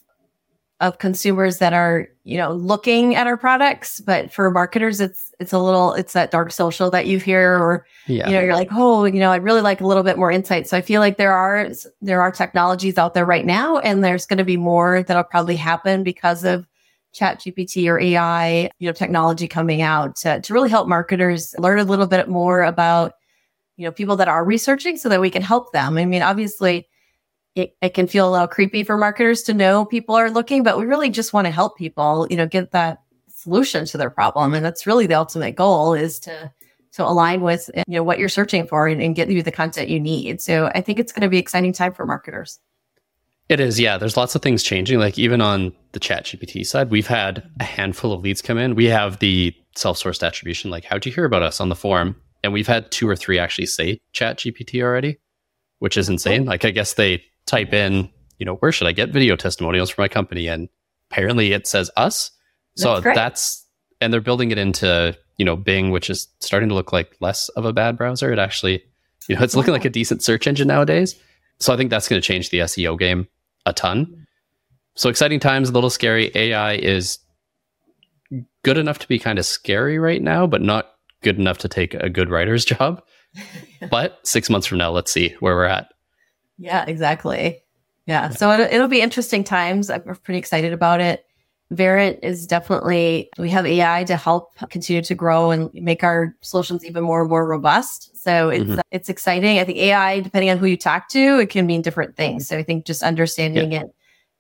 of 0.82 0.98
consumers 0.98 1.60
that 1.60 1.72
are 1.72 2.08
you 2.24 2.38
know 2.38 2.52
looking 2.52 3.16
at 3.16 3.28
our 3.28 3.38
products 3.38 4.00
but 4.02 4.34
for 4.34 4.52
marketers 4.52 5.00
it's 5.00 5.34
it's 5.40 5.54
a 5.54 5.60
little 5.60 5.94
it's 5.94 6.14
that 6.14 6.32
dark 6.32 6.52
social 6.52 6.92
that 6.92 7.08
you 7.08 7.20
hear 7.20 7.58
or 7.58 7.86
yeah. 8.08 8.28
you 8.28 8.34
know 8.34 8.42
you're 8.42 8.56
like 8.56 8.70
oh 8.72 9.06
you 9.06 9.20
know 9.20 9.32
i'd 9.32 9.44
really 9.44 9.62
like 9.62 9.80
a 9.80 9.88
little 9.88 10.04
bit 10.04 10.18
more 10.18 10.32
insight 10.32 10.68
so 10.68 10.76
i 10.76 10.82
feel 10.82 11.00
like 11.00 11.18
there 11.18 11.34
are 11.34 11.70
there 12.02 12.22
are 12.22 12.32
technologies 12.32 12.98
out 12.98 13.14
there 13.14 13.26
right 13.26 13.46
now 13.46 13.78
and 13.80 14.04
there's 14.04 14.26
going 14.26 14.38
to 14.38 14.44
be 14.44 14.58
more 14.58 15.04
that'll 15.04 15.24
probably 15.24 15.56
happen 15.56 16.04
because 16.04 16.44
of 16.44 16.68
chat 17.14 17.40
gpt 17.40 17.88
or 17.88 18.00
ai 18.00 18.70
you 18.80 18.88
know 18.88 18.94
technology 18.94 19.48
coming 19.48 19.82
out 19.82 20.16
to, 20.16 20.42
to 20.42 20.54
really 20.54 20.70
help 20.70 20.88
marketers 20.88 21.56
learn 21.60 21.80
a 21.80 21.84
little 21.84 22.08
bit 22.08 22.28
more 22.28 22.64
about 22.64 23.14
you 23.78 23.88
know, 23.88 23.92
people 23.92 24.16
that 24.16 24.28
are 24.28 24.46
researching 24.46 24.96
so 24.96 25.10
that 25.10 25.20
we 25.20 25.32
can 25.32 25.42
help 25.42 25.72
them. 25.74 25.98
I 25.98 26.06
mean, 26.06 26.22
obviously 26.22 26.88
it, 27.56 27.76
it 27.82 27.94
can 27.94 28.08
feel 28.08 28.30
a 28.30 28.32
little 28.32 28.48
creepy 28.48 28.84
for 28.84 28.98
marketers 28.98 29.44
to 29.44 29.54
know 29.54 29.86
people 29.86 30.16
are 30.16 30.30
looking, 30.30 30.64
but 30.64 30.78
we 30.78 30.86
really 30.86 31.10
just 31.10 31.34
want 31.34 31.46
to 31.46 31.52
help 31.52 31.78
people, 31.78 32.28
you 32.30 32.38
know, 32.38 32.48
get 32.48 32.72
that 32.72 33.02
solution 33.28 33.86
to 33.86 33.98
their 33.98 34.10
problem. 34.10 34.54
And 34.54 34.64
that's 34.64 34.88
really 34.88 35.08
the 35.08 35.16
ultimate 35.16 35.56
goal 35.56 35.94
is 35.94 36.20
to 36.22 36.52
to 36.94 37.08
align 37.08 37.40
with 37.40 37.70
eh, 37.74 37.84
you 37.88 37.96
know 37.96 38.04
what 38.04 38.20
you're 38.20 38.30
searching 38.30 38.68
for 38.68 38.88
and, 38.88 39.02
and 39.02 39.16
get 39.16 39.30
you 39.30 39.42
the 39.42 39.52
content 39.52 39.90
you 39.90 40.00
need. 40.00 40.42
So 40.42 40.70
I 40.76 40.82
think 40.82 41.00
it's 41.00 41.12
going 41.12 41.22
to 41.22 41.30
be 41.30 41.38
exciting 41.38 41.74
time 41.74 41.94
for 41.94 42.06
marketers. 42.06 42.60
It 43.50 43.60
is, 43.60 43.80
yeah. 43.80 43.98
There's 43.98 44.16
lots 44.16 44.36
of 44.36 44.42
things 44.42 44.64
changing. 44.64 45.00
Like 45.00 45.20
even 45.20 45.42
on 45.42 45.74
the 45.92 46.00
Chat 46.00 46.26
GPT 46.26 46.66
side, 46.66 46.90
we've 46.90 47.08
had 47.08 47.44
a 47.60 47.66
handful 47.66 48.14
of 48.14 48.22
leads 48.22 48.42
come 48.42 48.58
in. 48.58 48.76
We 48.76 48.86
have 48.86 49.20
the 49.20 49.54
self-sourced 49.76 50.26
attribution, 50.26 50.72
like 50.72 50.86
how'd 50.86 51.06
you 51.06 51.12
hear 51.12 51.26
about 51.26 51.44
us 51.44 51.60
on 51.60 51.70
the 51.70 51.76
forum? 51.76 52.16
And 52.44 52.54
we've 52.54 52.68
had 52.68 52.92
two 52.92 53.08
or 53.08 53.16
three 53.16 53.40
actually 53.40 53.68
say 53.68 54.00
Chat 54.14 54.38
GPT 54.38 54.82
already, 54.82 55.18
which 55.80 55.98
is 55.98 56.10
oh. 56.10 56.14
insane. 56.14 56.46
Like 56.46 56.66
I 56.66 56.72
guess 56.72 56.94
they 56.94 57.24
type 57.46 57.74
in, 57.74 58.10
you 58.38 58.46
know, 58.46 58.56
where 58.56 58.72
should 58.72 58.88
I 58.88 58.92
get 58.92 59.10
video 59.10 59.36
testimonials 59.36 59.90
for 59.90 60.02
my 60.02 60.08
company? 60.08 60.48
And 60.48 60.70
apparently 61.10 61.54
it 61.54 61.68
says 61.68 61.92
us. 61.98 62.32
So 62.76 63.02
That's 63.02 63.16
that's 63.16 63.68
and 64.00 64.12
they're 64.12 64.22
building 64.22 64.52
it 64.52 64.58
into, 64.58 65.16
you 65.38 65.46
know, 65.46 65.56
Bing, 65.56 65.92
which 65.92 66.10
is 66.10 66.28
starting 66.40 66.70
to 66.70 66.76
look 66.76 66.92
like 66.92 67.16
less 67.20 67.50
of 67.50 67.66
a 67.66 67.74
bad 67.74 67.98
browser. 67.98 68.32
It 68.32 68.40
actually, 68.40 68.84
you 69.28 69.36
know, 69.36 69.44
it's 69.44 69.56
looking 69.56 69.74
like 69.74 69.86
a 69.86 69.90
decent 69.90 70.24
search 70.24 70.48
engine 70.48 70.68
nowadays. 70.68 71.20
So 71.60 71.74
I 71.74 71.78
think 71.78 71.92
that's 71.92 72.08
going 72.08 72.20
to 72.20 72.26
change 72.26 72.50
the 72.50 72.60
SEO 72.60 72.98
game 72.98 73.28
a 73.66 73.74
ton. 73.74 74.26
So 74.96 75.10
exciting 75.10 75.40
times, 75.40 75.70
a 75.70 75.74
little 75.74 75.90
scary. 75.90 76.32
AI 76.34 76.74
is 76.74 77.20
good 78.64 78.78
enough 78.78 79.00
to 79.00 79.08
be 79.08 79.20
kind 79.20 79.38
of 79.38 79.46
scary 79.46 80.00
right 80.00 80.22
now, 80.22 80.48
but 80.48 80.62
not 80.62 80.92
good 81.22 81.38
enough 81.38 81.60
to 81.60 81.68
take 81.68 81.94
a 81.94 82.10
good 82.10 82.30
writer's 82.30 82.66
job. 82.74 83.04
but 83.90 84.20
six 84.24 84.50
months 84.50 84.68
from 84.68 84.80
now, 84.80 84.92
let's 84.92 85.12
see 85.12 85.36
where 85.40 85.56
we're 85.56 85.66
at. 85.66 85.92
Yeah, 86.62 86.86
exactly. 86.88 87.64
Yeah. 88.06 88.30
So 88.30 88.52
it, 88.52 88.74
it'll 88.74 88.88
be 88.88 89.02
interesting 89.02 89.44
times. 89.44 89.90
I'm 89.90 90.04
pretty 90.04 90.38
excited 90.38 90.74
about 90.74 91.02
it. 91.02 91.26
Verint 91.74 92.20
is 92.22 92.46
definitely, 92.46 93.30
we 93.38 93.50
have 93.50 93.66
AI 93.66 94.04
to 94.04 94.18
help 94.18 94.56
continue 94.70 95.02
to 95.02 95.16
grow 95.16 95.52
and 95.52 95.70
make 95.74 96.04
our 96.04 96.36
solutions 96.42 96.86
even 96.86 97.04
more 97.04 97.22
and 97.22 97.30
more 97.30 97.48
robust. 97.48 98.22
So 98.22 98.50
it's, 98.50 98.70
Mhm. 98.70 98.82
it's 98.92 99.10
exciting. 99.10 99.58
I 99.58 99.64
think 99.64 99.78
AI, 99.78 100.20
depending 100.20 100.50
on 100.50 100.58
who 100.58 100.66
you 100.66 100.76
talk 100.78 101.08
to, 101.10 101.40
it 101.40 101.50
can 101.50 101.66
mean 101.66 101.82
different 101.82 102.18
things. 102.18 102.48
So 102.48 102.58
I 102.58 102.64
think 102.64 102.86
just 102.86 103.04
understanding 103.04 103.72
it 103.72 103.88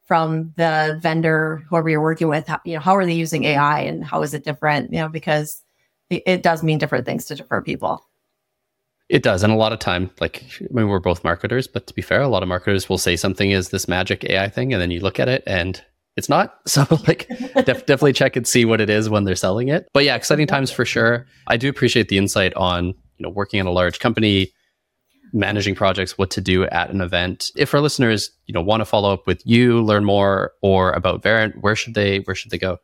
from 0.05 0.51
the 0.57 0.99
vendor, 1.01 1.63
whoever 1.69 1.87
you're 1.89 2.01
working 2.01 2.27
with, 2.27 2.47
how, 2.47 2.59
you 2.65 2.73
know, 2.73 2.81
how 2.81 2.97
are 2.97 3.05
they 3.05 3.13
using 3.13 3.45
AI 3.45 3.79
and 3.79 4.03
how 4.03 4.21
is 4.23 4.33
it 4.33 4.43
different? 4.43 4.91
You 4.91 4.99
know, 4.99 5.07
because 5.09 5.63
it, 6.09 6.23
it 6.25 6.43
does 6.43 6.63
mean 6.63 6.79
different 6.79 7.05
things 7.05 7.25
to 7.25 7.35
different 7.35 7.65
people. 7.65 8.05
It 9.11 9.23
does. 9.23 9.43
And 9.43 9.51
a 9.51 9.57
lot 9.57 9.73
of 9.73 9.79
time, 9.79 10.09
like, 10.21 10.41
I 10.61 10.67
mean, 10.71 10.87
we're 10.87 11.01
both 11.01 11.25
marketers, 11.25 11.67
but 11.67 11.85
to 11.87 11.93
be 11.93 12.01
fair, 12.01 12.21
a 12.21 12.29
lot 12.29 12.43
of 12.43 12.49
marketers 12.49 12.87
will 12.87 12.97
say 12.97 13.17
something 13.17 13.51
is 13.51 13.67
this 13.67 13.85
magic 13.85 14.23
AI 14.23 14.47
thing, 14.47 14.71
and 14.71 14.81
then 14.81 14.89
you 14.89 15.01
look 15.01 15.19
at 15.19 15.27
it 15.27 15.43
and 15.45 15.83
it's 16.15 16.29
not. 16.29 16.59
So, 16.65 16.85
like, 17.05 17.27
def- 17.65 17.85
definitely 17.85 18.13
check 18.13 18.37
and 18.37 18.47
see 18.47 18.63
what 18.63 18.79
it 18.79 18.89
is 18.89 19.09
when 19.09 19.25
they're 19.25 19.35
selling 19.35 19.67
it. 19.67 19.89
But 19.93 20.05
yeah, 20.05 20.15
exciting 20.15 20.47
times 20.47 20.71
for 20.71 20.85
sure. 20.85 21.27
I 21.47 21.57
do 21.57 21.67
appreciate 21.67 22.07
the 22.07 22.17
insight 22.17 22.53
on, 22.53 22.85
you 22.85 22.93
know, 23.19 23.29
working 23.29 23.59
in 23.59 23.65
a 23.65 23.71
large 23.71 23.99
company, 23.99 24.53
managing 25.33 25.75
projects, 25.75 26.17
what 26.17 26.31
to 26.31 26.39
do 26.39 26.63
at 26.67 26.89
an 26.89 27.01
event. 27.01 27.51
If 27.57 27.73
our 27.73 27.81
listeners, 27.81 28.31
you 28.45 28.53
know, 28.53 28.61
want 28.61 28.79
to 28.79 28.85
follow 28.85 29.11
up 29.11 29.27
with 29.27 29.45
you, 29.45 29.81
learn 29.83 30.05
more 30.05 30.53
or 30.61 30.93
about 30.93 31.21
Verint, 31.21 31.59
where 31.59 31.75
should 31.75 31.95
they 31.95 32.19
where 32.19 32.35
should 32.35 32.51
they 32.51 32.57
go? 32.57 32.77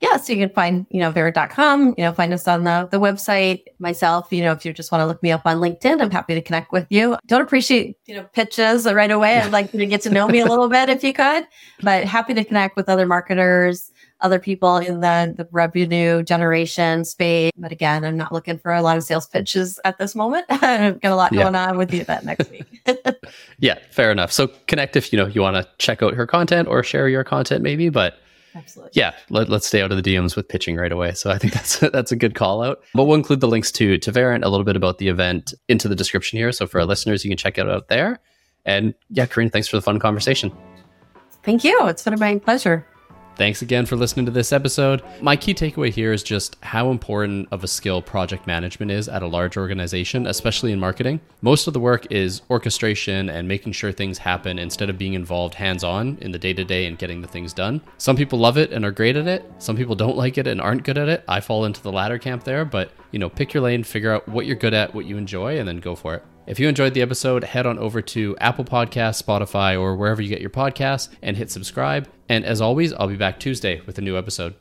Yeah, 0.00 0.16
so 0.18 0.32
you 0.32 0.38
can 0.46 0.54
find, 0.54 0.86
you 0.90 1.00
know, 1.00 1.10
Verint.com, 1.12 1.94
you 1.96 2.04
know, 2.04 2.12
find 2.12 2.32
us 2.34 2.46
on 2.46 2.64
the, 2.64 2.86
the 2.90 3.00
website. 3.00 3.64
Myself, 3.78 4.32
you 4.32 4.42
know, 4.42 4.52
if 4.52 4.64
you 4.64 4.72
just 4.72 4.92
want 4.92 5.00
to 5.02 5.06
look 5.06 5.22
me 5.22 5.30
up 5.32 5.42
on 5.46 5.56
LinkedIn, 5.58 6.00
I'm 6.02 6.10
happy 6.10 6.34
to 6.34 6.42
connect 6.42 6.70
with 6.72 6.86
you. 6.90 7.16
Don't 7.26 7.40
appreciate, 7.42 7.96
you 8.06 8.14
know, 8.16 8.24
pitches 8.34 8.84
right 8.84 9.10
away. 9.10 9.38
I'd 9.38 9.52
like 9.52 9.72
you 9.72 9.78
to 9.80 9.86
get 9.86 10.02
to 10.02 10.10
know 10.10 10.28
me 10.28 10.40
a 10.40 10.46
little 10.46 10.68
bit 10.68 10.88
if 10.90 11.02
you 11.02 11.12
could, 11.14 11.46
but 11.82 12.04
happy 12.04 12.34
to 12.34 12.44
connect 12.44 12.76
with 12.76 12.88
other 12.88 13.06
marketers, 13.06 13.90
other 14.20 14.38
people 14.38 14.76
in 14.78 15.00
the, 15.00 15.34
the 15.36 15.48
revenue 15.50 16.22
generation 16.22 17.04
space. 17.04 17.52
But 17.56 17.72
again, 17.72 18.04
I'm 18.04 18.16
not 18.16 18.32
looking 18.32 18.58
for 18.58 18.72
a 18.72 18.82
lot 18.82 18.96
of 18.98 19.02
sales 19.02 19.26
pitches 19.26 19.78
at 19.84 19.98
this 19.98 20.14
moment. 20.14 20.44
I've 20.50 21.00
got 21.00 21.12
a 21.12 21.16
lot 21.16 21.32
Yeah. 21.32 21.42
going 21.44 21.54
on 21.54 21.76
with 21.78 21.90
the 21.90 22.00
event 22.00 22.24
next 22.24 22.50
week. 22.50 22.66
Yeah, 23.58 23.78
fair 23.90 24.10
enough. 24.12 24.30
So 24.32 24.48
connect 24.66 24.96
if 24.96 25.12
you 25.12 25.18
know 25.18 25.26
you 25.26 25.40
want 25.40 25.56
to 25.56 25.66
check 25.78 26.02
out 26.02 26.12
her 26.14 26.26
content 26.26 26.68
or 26.68 26.82
share 26.82 27.08
your 27.08 27.24
content 27.24 27.62
maybe, 27.62 27.88
but 27.88 28.18
Absolutely. 28.56 28.92
yeah, 28.94 29.14
let, 29.28 29.50
us 29.50 29.66
stay 29.66 29.82
out 29.82 29.92
of 29.92 30.02
the 30.02 30.14
DMs 30.14 30.34
with 30.34 30.48
pitching 30.48 30.76
right 30.76 30.90
away. 30.90 31.12
So 31.12 31.30
I 31.30 31.38
think 31.38 31.52
that's 31.52 31.78
that's 31.78 32.12
a 32.12 32.16
good 32.16 32.34
call 32.34 32.62
out. 32.62 32.82
But 32.94 33.04
we'll 33.04 33.16
include 33.16 33.40
the 33.40 33.48
links 33.48 33.70
to 33.72 33.98
to 33.98 34.12
Verint, 34.12 34.44
a 34.44 34.48
little 34.48 34.64
bit 34.64 34.76
about 34.76 34.98
the 34.98 35.08
event 35.08 35.52
into 35.68 35.88
the 35.88 35.96
description 35.96 36.38
here. 36.38 36.52
So 36.52 36.66
for 36.66 36.80
our 36.80 36.86
listeners, 36.86 37.24
you 37.24 37.30
can 37.30 37.38
check 37.38 37.58
it 37.58 37.68
out 37.68 37.88
there. 37.88 38.18
And 38.64 38.94
yeah, 39.10 39.26
Corinne, 39.26 39.50
thanks 39.50 39.68
for 39.68 39.76
the 39.76 39.82
fun 39.82 39.98
conversation. 39.98 40.52
Thank 41.42 41.62
you. 41.62 41.86
It's 41.86 42.02
been 42.02 42.14
a 42.14 42.16
my 42.16 42.38
pleasure. 42.38 42.86
Thanks 43.36 43.60
again 43.60 43.84
for 43.84 43.96
listening 43.96 44.24
to 44.24 44.32
this 44.32 44.50
episode. 44.50 45.02
My 45.20 45.36
key 45.36 45.52
takeaway 45.52 45.90
here 45.90 46.14
is 46.14 46.22
just 46.22 46.56
how 46.62 46.90
important 46.90 47.48
of 47.50 47.62
a 47.62 47.68
skill 47.68 48.00
project 48.00 48.46
management 48.46 48.90
is 48.90 49.10
at 49.10 49.22
a 49.22 49.26
large 49.26 49.58
organization, 49.58 50.26
especially 50.26 50.72
in 50.72 50.80
marketing. 50.80 51.20
Most 51.42 51.66
of 51.66 51.74
the 51.74 51.80
work 51.80 52.10
is 52.10 52.40
orchestration 52.48 53.28
and 53.28 53.46
making 53.46 53.72
sure 53.72 53.92
things 53.92 54.16
happen 54.16 54.58
instead 54.58 54.88
of 54.88 54.96
being 54.96 55.12
involved 55.12 55.52
hands 55.52 55.84
on 55.84 56.16
in 56.22 56.30
the 56.30 56.38
day 56.38 56.54
to 56.54 56.64
day 56.64 56.86
and 56.86 56.96
getting 56.96 57.20
the 57.20 57.28
things 57.28 57.52
done. 57.52 57.82
Some 57.98 58.16
people 58.16 58.38
love 58.38 58.56
it 58.56 58.72
and 58.72 58.86
are 58.86 58.90
great 58.90 59.16
at 59.16 59.28
it. 59.28 59.44
Some 59.58 59.76
people 59.76 59.94
don't 59.94 60.16
like 60.16 60.38
it 60.38 60.46
and 60.46 60.58
aren't 60.58 60.84
good 60.84 60.96
at 60.96 61.10
it. 61.10 61.22
I 61.28 61.40
fall 61.40 61.66
into 61.66 61.82
the 61.82 61.92
latter 61.92 62.18
camp 62.18 62.42
there, 62.42 62.64
but 62.64 62.90
you 63.16 63.18
know, 63.18 63.30
pick 63.30 63.54
your 63.54 63.62
lane, 63.62 63.82
figure 63.82 64.12
out 64.12 64.28
what 64.28 64.44
you're 64.44 64.56
good 64.56 64.74
at, 64.74 64.94
what 64.94 65.06
you 65.06 65.16
enjoy, 65.16 65.58
and 65.58 65.66
then 65.66 65.78
go 65.78 65.94
for 65.94 66.14
it. 66.14 66.22
If 66.46 66.60
you 66.60 66.68
enjoyed 66.68 66.92
the 66.92 67.00
episode, 67.00 67.44
head 67.44 67.64
on 67.64 67.78
over 67.78 68.02
to 68.02 68.36
Apple 68.42 68.66
Podcasts, 68.66 69.22
Spotify, 69.22 69.80
or 69.80 69.96
wherever 69.96 70.20
you 70.20 70.28
get 70.28 70.42
your 70.42 70.50
podcasts 70.50 71.08
and 71.22 71.34
hit 71.34 71.50
subscribe. 71.50 72.10
And 72.28 72.44
as 72.44 72.60
always, 72.60 72.92
I'll 72.92 73.08
be 73.08 73.16
back 73.16 73.40
Tuesday 73.40 73.80
with 73.86 73.96
a 73.96 74.02
new 74.02 74.18
episode. 74.18 74.54